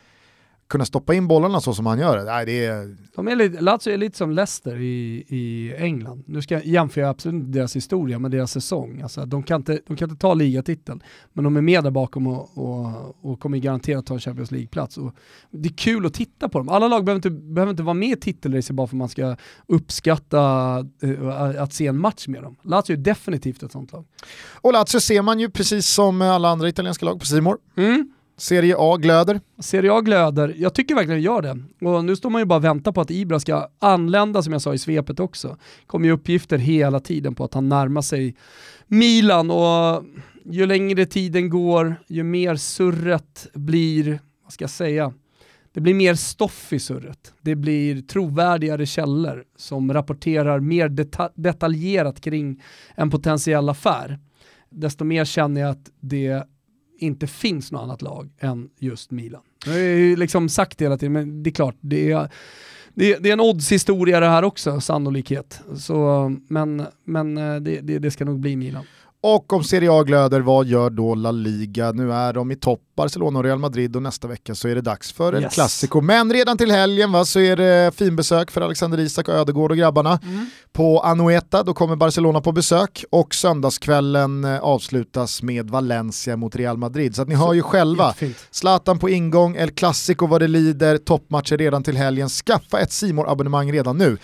[0.70, 3.92] kunna stoppa in bollarna så som han gör, nej, det är De är lite, Lazio
[3.92, 6.24] är lite som Leicester i, i England.
[6.26, 9.00] Nu ska jag jämföra absolut inte deras historia med deras säsong.
[9.02, 11.02] Alltså, de, kan inte, de kan inte ta ligatiteln,
[11.32, 14.98] men de är med där bakom och, och, och kommer garanterat ta en Champions League-plats.
[15.50, 16.68] Det är kul att titta på dem.
[16.68, 19.36] Alla lag behöver inte, behöver inte vara med i titelracet bara för att man ska
[19.66, 20.38] uppskatta
[21.02, 22.56] eh, att se en match med dem.
[22.62, 24.04] Lazio är definitivt ett sånt lag.
[24.54, 27.58] Och Lazio ser man ju precis som alla andra italienska lag på Simor.
[27.76, 28.12] Mm.
[28.40, 29.40] Serie A glöder.
[29.58, 31.86] Serie A glöder, jag tycker verkligen det gör det.
[31.86, 34.62] Och nu står man ju bara och väntar på att Ibra ska anlända som jag
[34.62, 35.56] sa i svepet också.
[35.86, 38.36] kommer ju uppgifter hela tiden på att han närmar sig
[38.86, 40.04] Milan och
[40.44, 45.12] ju längre tiden går, ju mer surret blir, vad ska jag säga,
[45.72, 47.34] det blir mer stoff i surret.
[47.40, 52.62] Det blir trovärdigare källor som rapporterar mer deta- detaljerat kring
[52.94, 54.18] en potentiell affär.
[54.70, 56.44] Desto mer känner jag att det
[57.02, 59.42] inte finns något annat lag än just Milan.
[59.64, 62.28] Jag har ju liksom sagt det hela tiden, men det är klart, det är,
[62.94, 65.60] det är, det är en oddshistoria det här också, sannolikhet.
[65.76, 68.84] Så, men men eh, det, det, det ska nog bli Milan.
[69.22, 71.92] Och om Serie A glöder, vad gör då La Liga?
[71.92, 74.80] Nu är de i topp, Barcelona och Real Madrid och nästa vecka så är det
[74.80, 75.54] dags för El Yes.
[75.54, 76.00] Clasico.
[76.00, 79.76] Men redan till helgen va, så är det finbesök för Alexander Isak och Ödegård och
[79.76, 80.20] grabbarna.
[80.72, 86.76] På Anoeta, då kommer Barcelona på besök och söndagskvällen eh, avslutas med Valencia mot Real
[86.76, 87.16] Madrid.
[87.16, 88.14] Så att ni hör ju själva.
[88.50, 92.28] Zlatan på ingång, El Clasico vad det lider, toppmatcher redan till helgen.
[92.28, 94.18] Skaffa ett simor abonnemang redan nu.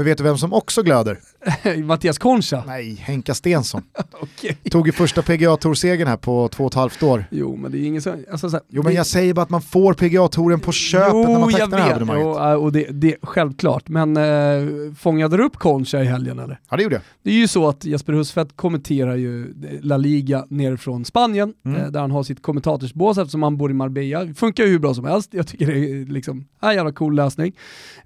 [0.00, 1.18] För vet du vem som också glöder?
[1.84, 2.62] Mattias Concha.
[2.66, 3.82] Nej, Henka Stensson.
[4.20, 4.56] Okej.
[4.70, 7.24] Tog ju första pga toursegern här på två och ett halvt år.
[7.30, 8.24] Jo, men det är ingen som...
[8.30, 11.14] Alltså, så här, Jo men det- jag säger bara att man får PGA-touren på köpet
[11.14, 12.24] när man tecknar det här abonnemanget.
[12.38, 13.88] Jo, äh, och det, det, självklart.
[13.88, 16.60] Men äh, fångade du upp Concha i helgen eller?
[16.70, 17.02] Ja det gjorde jag.
[17.22, 21.80] Det är ju så att Jesper Husfeldt kommenterar ju La Liga nerifrån Spanien, Mm.
[21.80, 24.34] eh, där han har sitt kommentatorsbås eftersom han bor i Marbella.
[24.34, 27.52] Funkar ju hur bra som helst, jag tycker det är liksom, en jävla cool lösning.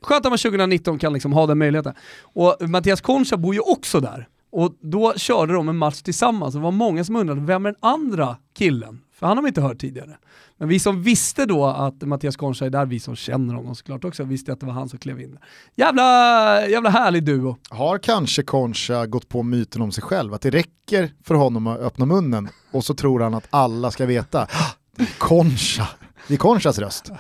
[0.01, 1.84] Skönt att man 2019 kan liksom ha den möjligheten.
[2.23, 4.29] Och Mattias Concha bor ju också där.
[4.53, 7.71] Och då körde de en match tillsammans och det var många som undrade, vem är
[7.71, 9.01] den andra killen?
[9.15, 10.17] För han har vi inte hört tidigare.
[10.57, 14.05] Men vi som visste då att Mattias Concha är där, vi som känner honom såklart
[14.05, 15.39] också, visste att det var han som klev in.
[15.77, 17.57] Jävla, jävla härlig duo.
[17.71, 21.81] Har kanske Concha gått på myten om sig själv, att det räcker för honom att
[21.81, 24.47] öppna munnen och så tror han att alla ska veta,
[25.19, 25.89] Concha,
[26.29, 27.13] det är Conchas röst.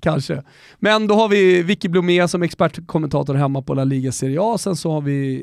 [0.00, 0.42] Kanske.
[0.78, 4.76] Men då har vi Vicky Blomé som expertkommentator hemma på La Liga Serie A, sen
[4.76, 5.42] så har vi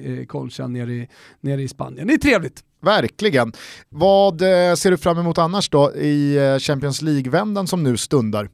[0.59, 1.07] eh, nere i,
[1.41, 2.07] nere i Spanien.
[2.07, 2.63] Det är trevligt.
[2.81, 3.53] Verkligen.
[3.89, 8.49] Vad eh, ser du fram emot annars då i eh, Champions League-vändan som nu stundar?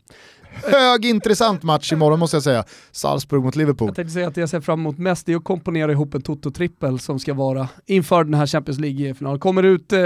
[0.53, 2.63] Hög intressant match imorgon måste jag säga.
[2.91, 3.87] Salzburg mot Liverpool.
[3.87, 6.21] Jag tänkte säga att det jag ser fram emot mest är att komponera ihop en
[6.21, 9.39] Toto-trippel som ska vara inför den här Champions League-finalen.
[9.39, 10.01] Kommer ut eh,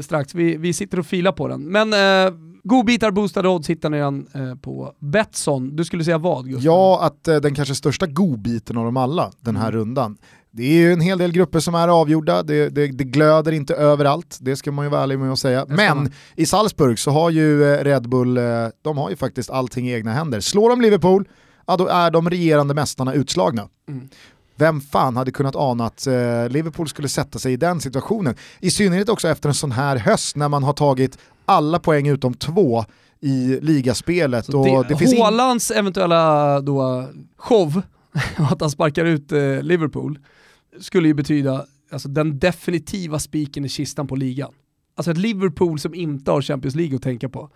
[0.00, 1.62] strax, vi, vi sitter och filar på den.
[1.62, 2.32] Men eh,
[2.62, 5.76] godbitar, boostade odds hittar ni den eh, på Betsson.
[5.76, 6.64] Du skulle säga vad Gustav?
[6.64, 10.16] Ja, att eh, den kanske största godbiten av dem alla den här rundan.
[10.50, 13.74] Det är ju en hel del grupper som är avgjorda, det, det, det glöder inte
[13.74, 15.66] överallt, det ska man ju vara ärlig med att säga.
[15.68, 16.12] Men man.
[16.36, 18.38] i Salzburg så har ju eh, Red Bull,
[18.82, 20.40] de har ju faktiskt allting i egna händer.
[20.40, 21.28] Slår de Liverpool,
[21.66, 23.68] ja då är de regerande mästarna utslagna.
[23.88, 24.08] Mm.
[24.56, 26.06] Vem fan hade kunnat ana att
[26.50, 28.34] Liverpool skulle sätta sig i den situationen?
[28.60, 31.18] I synnerhet också efter en sån här höst när man har tagit
[31.50, 32.84] alla poäng utom två
[33.20, 34.44] i ligaspelet.
[34.46, 37.82] Så och det, det finns in- Haalands eventuella då, show,
[38.36, 40.18] att han sparkar ut eh, Liverpool,
[40.80, 44.50] skulle ju betyda alltså, den definitiva spiken i kistan på ligan.
[44.96, 47.50] Alltså ett Liverpool som inte har Champions League att tänka på.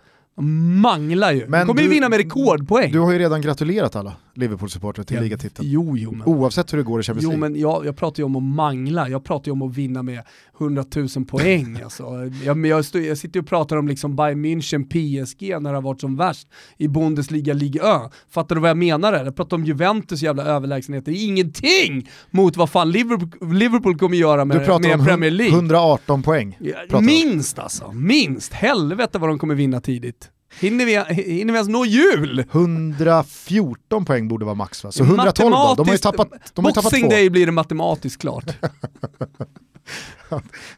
[0.81, 1.47] Manglar ju.
[1.47, 2.91] Men De kommer ju du- vinna med rekordpoäng.
[2.91, 4.13] Du har ju redan gratulerat alla.
[4.35, 5.67] Liverpool-supportrar till ligatiteln.
[5.71, 6.27] Jo, jo, men.
[6.27, 7.49] Oavsett hur det går i Champions Jo League.
[7.49, 10.21] men jag, jag pratar ju om att mangla, jag pratar ju om att vinna med
[10.59, 11.79] 100 000 poäng.
[11.85, 12.03] Alltså.
[12.45, 15.77] Jag, men jag, stod, jag sitter och pratar om liksom Bayern München, PSG när det
[15.77, 18.09] har varit som värst i Bundesliga, Liga Ö.
[18.29, 19.11] Fattar du vad jag menar?
[19.11, 19.25] Där?
[19.25, 24.17] Jag pratar om Juventus jävla överlägsenhet, det är ingenting mot vad fan Liverpool, Liverpool kommer
[24.17, 25.55] göra med, med Premier League.
[25.55, 26.57] 118 poäng.
[27.01, 28.53] Minst alltså, minst.
[28.53, 30.31] Helvete vad de kommer vinna tidigt.
[30.59, 32.45] Hinner vi, hinner vi ens nå jul?
[32.51, 34.91] 114 poäng borde vara max va?
[34.91, 35.75] Så 112 då?
[35.77, 37.09] De har ju tappat, de har tappat två.
[37.09, 38.45] Day blir det matematiskt klart.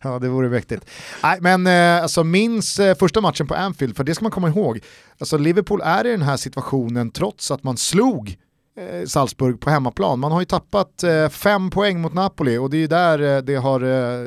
[0.01, 0.86] Ja, det vore mäktigt.
[1.23, 4.49] Nej, men eh, alltså minns eh, första matchen på Anfield, för det ska man komma
[4.49, 4.80] ihåg.
[5.19, 8.38] Alltså Liverpool är i den här situationen trots att man slog
[8.78, 10.19] eh, Salzburg på hemmaplan.
[10.19, 13.80] Man har ju tappat fem poäng mot Napoli och det är ju där det har,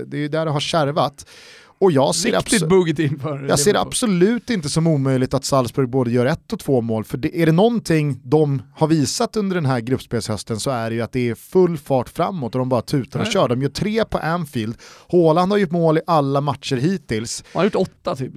[0.05, 1.26] det, är där det har kärvat.
[1.80, 6.10] Och jag ser, Riktigt buggigt inför jag ser absolut inte som omöjligt att Salzburg både
[6.10, 9.66] gör ett och två mål, för det, är det någonting de har visat under den
[9.66, 12.82] här gruppspelshösten så är det ju att det är full fart framåt och de bara
[12.82, 13.30] tutar och Ja.
[13.30, 13.48] kör.
[13.48, 14.76] De gör tre på Anfield,
[15.12, 18.32] Haaland har gjort mål i alla matcher hittills, Han har gjort åtta typ.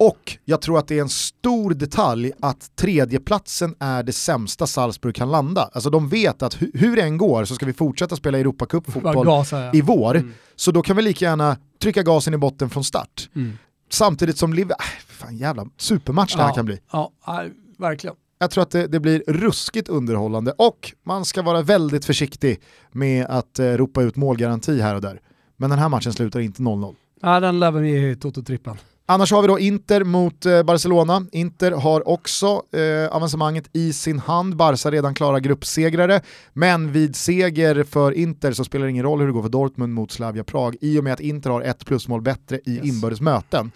[0.00, 5.14] Och jag tror att det är en stor detalj att tredjeplatsen är det sämsta Salzburg
[5.14, 5.70] kan landa.
[5.72, 9.44] Alltså de vet att hu- hur det än går så ska vi fortsätta spela Europacup-fotboll
[9.50, 9.70] ja.
[9.74, 10.32] i vår, Mm.
[10.56, 13.28] så då kan vi lika gärna trycka gasen i botten från start.
[13.36, 13.58] Mm.
[13.90, 16.54] Samtidigt som Liverpool, äh, fan jävla supermatch det här Ja.
[16.54, 16.78] kan bli.
[16.92, 18.16] Ja, nej, verkligen.
[18.38, 22.60] Jag tror att det, det blir ruskigt underhållande och man ska vara väldigt försiktig
[22.92, 25.20] med att eh, ropa ut målgaranti här och där.
[25.56, 26.94] Men den här matchen slutar inte 0-0.
[27.22, 28.76] Ja, den lär vi i Toto-trippen.
[29.10, 31.26] Annars har vi då Inter mot eh, Barcelona.
[31.32, 34.56] Inter har också eh, avancemanget i sin hand.
[34.56, 36.20] Barca redan klara gruppsegrare.
[36.52, 39.94] Men vid seger för Inter så spelar det ingen roll hur det går för Dortmund
[39.94, 42.84] mot Slavia Prag i och med att Inter har ett plusmål bättre i Yes.
[42.84, 43.70] inbördes möten.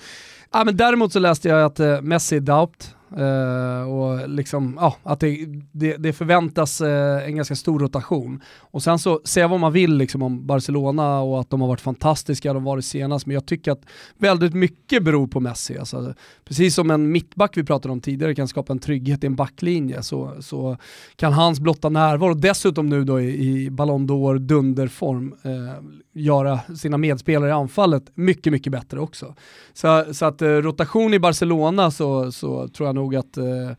[0.52, 4.96] Ja, men däremot så läste jag att eh, Messi är doubt eh, och liksom, ja,
[5.02, 8.40] att det, det, det förväntas eh, en ganska stor rotation.
[8.60, 11.80] Och sen så, säga vad man vill liksom, om Barcelona och att de har varit
[11.80, 13.82] fantastiska, de har varit senast, men jag tycker att
[14.18, 15.78] väldigt mycket beror på Messi.
[15.78, 19.36] Alltså, precis som en mittback vi pratade om tidigare kan skapa en trygghet i en
[19.36, 20.76] backlinje så, så
[21.16, 26.98] kan hans blotta närvaro, dessutom nu då i, i Ballon d'Or dunderform, eh, göra sina
[26.98, 29.34] medspelare i anfallet mycket, mycket bättre också.
[29.72, 33.70] Så, så att eh, rotation i Barcelona så, så tror jag nog att eh,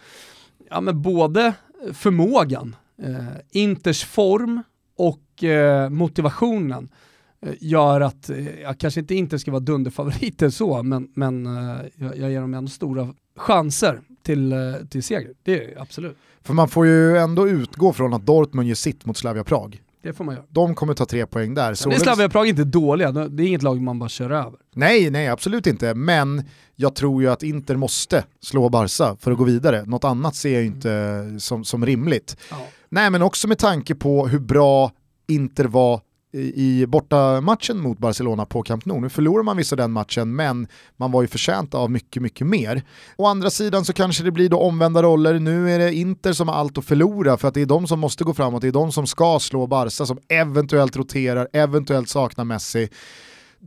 [0.70, 1.54] ja, men både
[1.94, 4.64] förmågan, eh, Inters form
[4.98, 6.90] och eh, motivationen
[7.42, 11.78] eh, gör att, eh, jag kanske inte Inter ska vara dunderfavoriter så, men, men eh,
[11.96, 14.58] jag, jag ger dem ändå stora chanser till, eh,
[14.90, 15.34] till seger.
[15.44, 19.18] Det är absolut, För man får ju ändå utgå från att Dortmund gör sitt mot
[19.18, 20.46] Slavia Prag det får man göra.
[20.50, 21.74] De kommer ta tre poäng där.
[21.74, 24.60] Sen är Slavia Prag inte dåliga, det är inget lag man bara kör över.
[24.76, 25.94] Nej, nej absolut inte.
[25.94, 26.44] Men
[26.76, 29.86] jag tror ju att Inter måste slå Barca för att gå vidare.
[29.86, 32.38] Något annat ser jag ju inte som, som rimligt.
[32.52, 32.68] Ja.
[32.90, 34.92] Nej, men också med tanke på hur bra
[35.28, 36.02] Inter var
[36.36, 39.00] i, bortamatchen mot Barcelona på Camp Nou.
[39.00, 40.68] Nu förlorar man vissa den matchen, men
[40.98, 42.84] man var ju förtjänt av mycket, mycket mer.
[43.18, 45.40] Å andra sidan så kanske det blir då omvända roller.
[45.40, 48.00] Nu är det Inter som har allt att förlora för att det är de som
[48.00, 52.46] måste gå framåt, det är de som ska slå Barca som eventuellt roterar, eventuellt saknar
[52.46, 52.90] Messi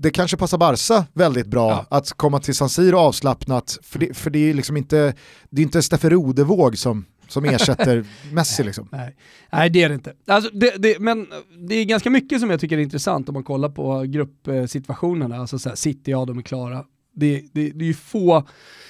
[0.00, 1.96] det kanske passar Barca väldigt bra Ja.
[1.96, 5.14] att komma till San Siro avslappnat, för det, för det är liksom inte,
[5.50, 8.88] det är inte Steffe Rodevåg som, som ersätter Messi liksom.
[8.92, 9.16] Nej.
[9.52, 10.12] Nej det är det inte.
[10.26, 11.26] Alltså, det, det, men
[11.68, 15.36] det är ganska mycket som jag tycker är intressant om man kollar på gruppsituationerna.
[15.36, 16.84] Alltså så här, City, ja de är klara.
[17.14, 18.46] Det, det, det är ju få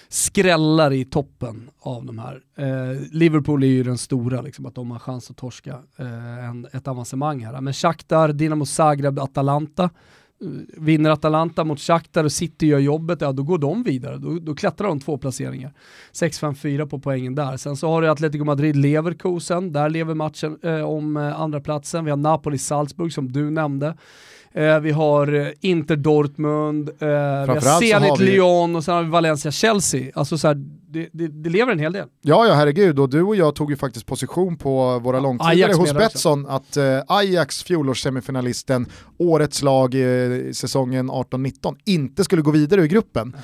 [0.09, 2.41] skrällar i toppen av de här.
[2.57, 6.66] Eh, Liverpool är ju den stora, liksom, att de har chans att torska eh, en,
[6.72, 7.61] ett avancemang här.
[7.61, 9.91] Men Shakhtar, Dinamo Zagreb, Atalanta.
[10.76, 14.16] Vinner Atalanta mot Shakhtar och City gör jobbet, ja då går de vidare.
[14.16, 15.72] Då, då klättrar de två placeringar.
[16.12, 17.57] 6-5-4 på poängen där.
[17.57, 22.05] Sen så har du Atletico Madrid, Leverkusen, där lever matchen eh, om eh, andra platsen.
[22.05, 23.95] Vi har Napoli-Salzburg som du nämnde.
[24.53, 28.41] Eh, vi har eh, Inter Dortmund, eh, vi har Framförallt så har Zenit vi-
[28.76, 30.12] och sen har vi Valencia-Chelsea.
[30.14, 30.57] Alltså så här,
[30.91, 32.09] det, det, det lever en hel del.
[32.22, 35.93] Ja, ja herregud, och du och jag tog ju faktiskt position på våra långtidare hos
[35.93, 38.86] Betsson att eh, Ajax, fjolårssemifinalisten,
[39.18, 43.36] årets lag i säsongen 18-19, inte skulle gå vidare ur gruppen.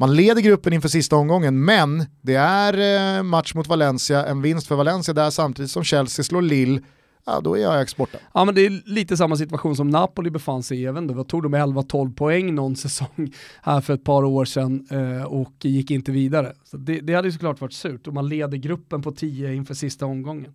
[0.00, 4.66] Man leder gruppen inför sista omgången, men det är eh, match mot Valencia, en vinst
[4.66, 6.80] för Valencia där samtidigt som Chelsea slår Lille,
[7.26, 8.18] ja då är Ajax borta.
[8.34, 11.28] Ja men det är lite samma situation som Napoli befann sig i, jag inte, vad
[11.28, 15.90] tog de 11-12 poäng någon säsong här för ett par år sedan eh, och gick
[15.90, 16.52] inte vidare.
[16.70, 19.74] Så det, det hade ju såklart varit surt och man leder gruppen på 10 inför
[19.74, 20.54] sista omgången.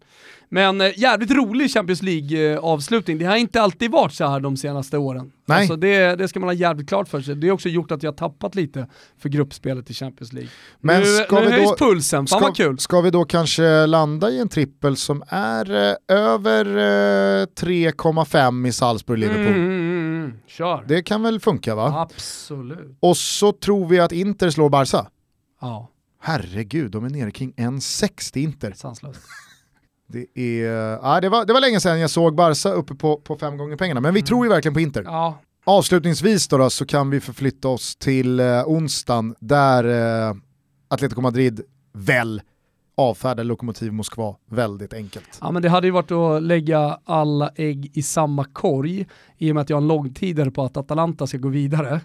[0.50, 4.98] Men eh, jävligt rolig Champions League-avslutning, det har inte alltid varit så här de senaste
[4.98, 5.32] åren.
[5.46, 5.58] Nej.
[5.60, 7.36] Alltså det, det ska man ha jävligt klart för sig.
[7.36, 8.88] Det har också gjort att jag har tappat lite
[9.18, 10.50] för gruppspelet i Champions League.
[10.80, 12.80] Men nu ska nu vi höjs då- pulsen, fan Ska, vad kul.
[12.80, 18.72] ska vi då kanske landa i en trippel som är eh, över eh, 3,5 i
[18.72, 19.48] Salzburg-Liverpool?
[19.48, 20.34] Mm, mm, mm.
[20.48, 20.84] Kör.
[20.88, 22.02] Det kan väl funka va?
[22.02, 22.98] Absolut.
[23.00, 25.06] Och så tror vi att Inter slår Barca.
[25.62, 25.90] Ja,
[26.26, 28.72] Herregud, de är nere kring 1,60 Inter.
[28.72, 29.22] sanslöst.
[30.08, 30.70] Det, är,
[31.04, 33.76] ja, det, var, det var länge sedan jag såg Barca uppe på, på fem gånger
[33.76, 35.04] pengarna, men vi tror ju verkligen på Inter.
[35.04, 39.84] Ja, Avslutningsvis då, då så kan vi förflytta oss till eh, onsdagen där
[40.30, 40.36] eh,
[40.88, 41.62] Atletico Madrid
[41.94, 42.42] väl
[42.98, 45.38] avfärdar Lokomotiv Moskva väldigt enkelt.
[45.42, 49.08] Ja men det hade ju varit att lägga alla ägg i samma korg
[49.38, 52.02] i och med att jag har en långtidare på att Atalanta ska gå vidare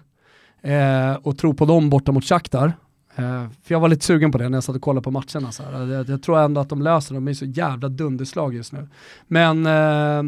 [0.62, 2.72] eh, och tro på dem borta mot Shakhtar.
[3.18, 5.52] Eh, för jag var lite sugen på det när jag satt och kollade på matcherna.
[5.52, 5.86] Så här.
[5.86, 8.88] Jag, jag tror ändå att de löser det, de är så jävla dunderslag just nu.
[9.26, 10.18] Men eh,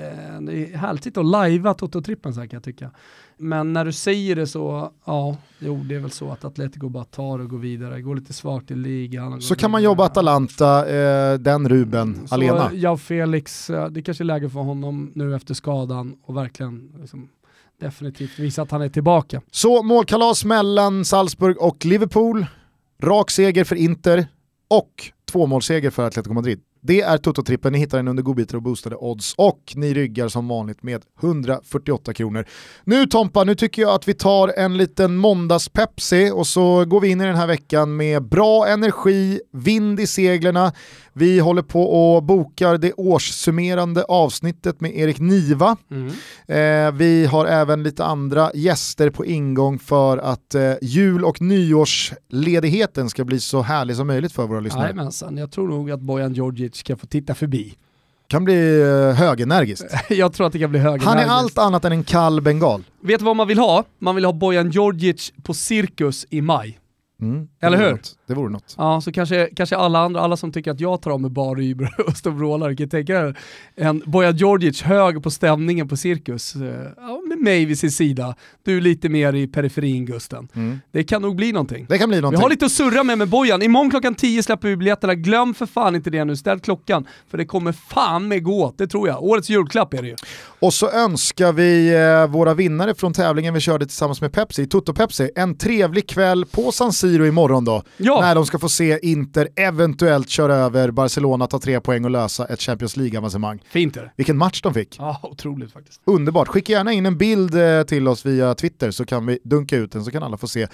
[0.00, 2.90] eh, det är härligt att lajva Toto-trippen så här kan jag tycka.
[3.36, 7.04] Men när du säger det så, ja, jo det är väl så att Atletico bara
[7.04, 9.40] tar och går vidare, går lite svagt i ligan.
[9.40, 12.70] Så kan man jobba Atalanta, eh, den Ruben, Så alena.
[12.72, 17.28] jag Felix, eh, det kanske är läge för honom nu efter skadan och verkligen liksom,
[17.80, 19.42] definitivt visa att han är tillbaka.
[19.50, 22.46] Så målkalas mellan Salzburg och Liverpool,
[23.02, 24.26] rak seger för Inter
[24.68, 26.60] och tvåmålsseger för Atletico Madrid.
[26.82, 30.48] Det är Toto-trippen, ni hittar den under godbitar och boostade odds och ni ryggar som
[30.48, 32.44] vanligt med 148 kronor.
[32.84, 37.08] Nu Tompa, nu tycker jag att vi tar en liten måndags-Pepsi och så går vi
[37.08, 40.72] in i den här veckan med bra energi, vind i seglerna.
[41.12, 45.76] Vi håller på och bokar det årssummerande avsnittet med Erik Niva.
[46.46, 53.10] Eh, vi har även lite andra gäster på ingång för att eh, jul och nyårsledigheten
[53.10, 54.84] ska bli så härlig som möjligt för våra lyssnare.
[54.84, 56.34] Jajamensan, jag tror nog att Bojan
[56.70, 57.74] Djordjic ska få titta förbi.
[58.28, 59.84] kan bli eh, högenergiskt.
[60.08, 61.06] jag tror att det kan bli höger.
[61.06, 62.84] Han är allt annat än en kall bengal.
[63.02, 63.84] Vet du vad man vill ha?
[63.98, 66.78] Man vill ha Bojan Djordjic på cirkus i maj.
[67.20, 67.90] Mm, Eller hur?
[67.90, 68.16] Något.
[68.26, 68.74] Det vore något.
[68.78, 71.60] Ja, så kanske, kanske alla andra, alla som tycker att jag tar av mig bar
[71.60, 73.38] Uber och står och vrålar, kan tänka er
[73.76, 76.54] en Bojan Djordjic hög på stämningen på cirkus.
[76.56, 78.34] Eh, Ja, med mig vid sin sida.
[78.64, 80.48] Du lite mer i periferin Gusten.
[80.54, 80.78] Mm.
[80.92, 81.86] Det kan nog bli någonting.
[81.88, 82.42] Det kan bli Vi någonting.
[82.42, 83.62] har lite att surra med med Bojan.
[83.62, 85.14] Imorgon klockan 10 släpper vi biljetterna.
[85.14, 86.36] Glöm för fan inte det nu.
[86.36, 87.06] Ställ klockan.
[87.30, 89.22] För det kommer fan med gå åt, det tror jag.
[89.22, 90.16] Årets julklapp är det ju.
[90.62, 94.94] Och så önskar vi eh, våra vinnare från tävlingen vi körde tillsammans med Pepsi, Toto
[94.94, 97.82] Pepsi, en trevlig kväll på San Siro imorgon då.
[97.96, 98.20] Ja.
[98.20, 102.46] När de ska få se Inter eventuellt köra över Barcelona, ta tre poäng och lösa
[102.46, 103.62] ett Champions League-avancemang.
[103.70, 104.12] Fint är det.
[104.16, 104.96] Vilken match de fick.
[104.98, 106.00] Ja, otroligt faktiskt.
[106.04, 109.76] Underbart, skicka gärna in en bild eh, till oss via Twitter så kan vi dunka
[109.76, 110.66] ut den så kan alla få se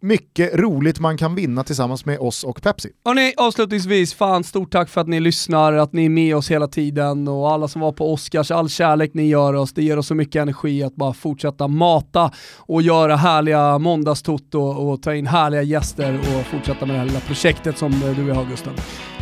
[0.00, 2.90] mycket roligt man kan vinna tillsammans med oss och Pepsi.
[3.04, 6.68] Hörrni, avslutningsvis, fan stort tack för att ni lyssnar, att ni är med oss hela
[6.68, 10.06] tiden och alla som var på Oscars, all kärlek ni gör oss, det ger oss
[10.06, 15.62] så mycket energi att bara fortsätta mata och göra härliga måndagstotto och ta in härliga
[15.62, 18.74] gäster och fortsätta med det här lilla projektet som du och jag har Gusten.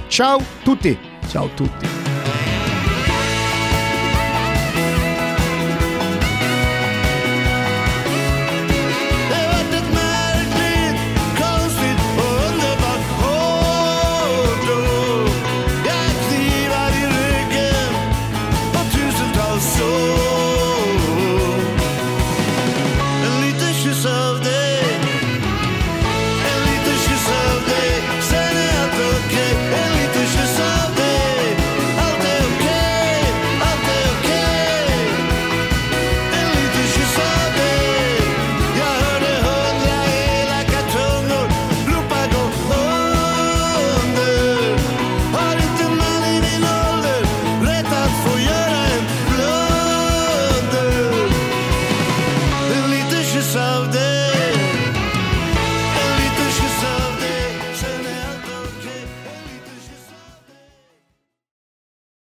[0.08, 0.98] Ciao tutti!
[1.30, 2.15] Ciao tutti!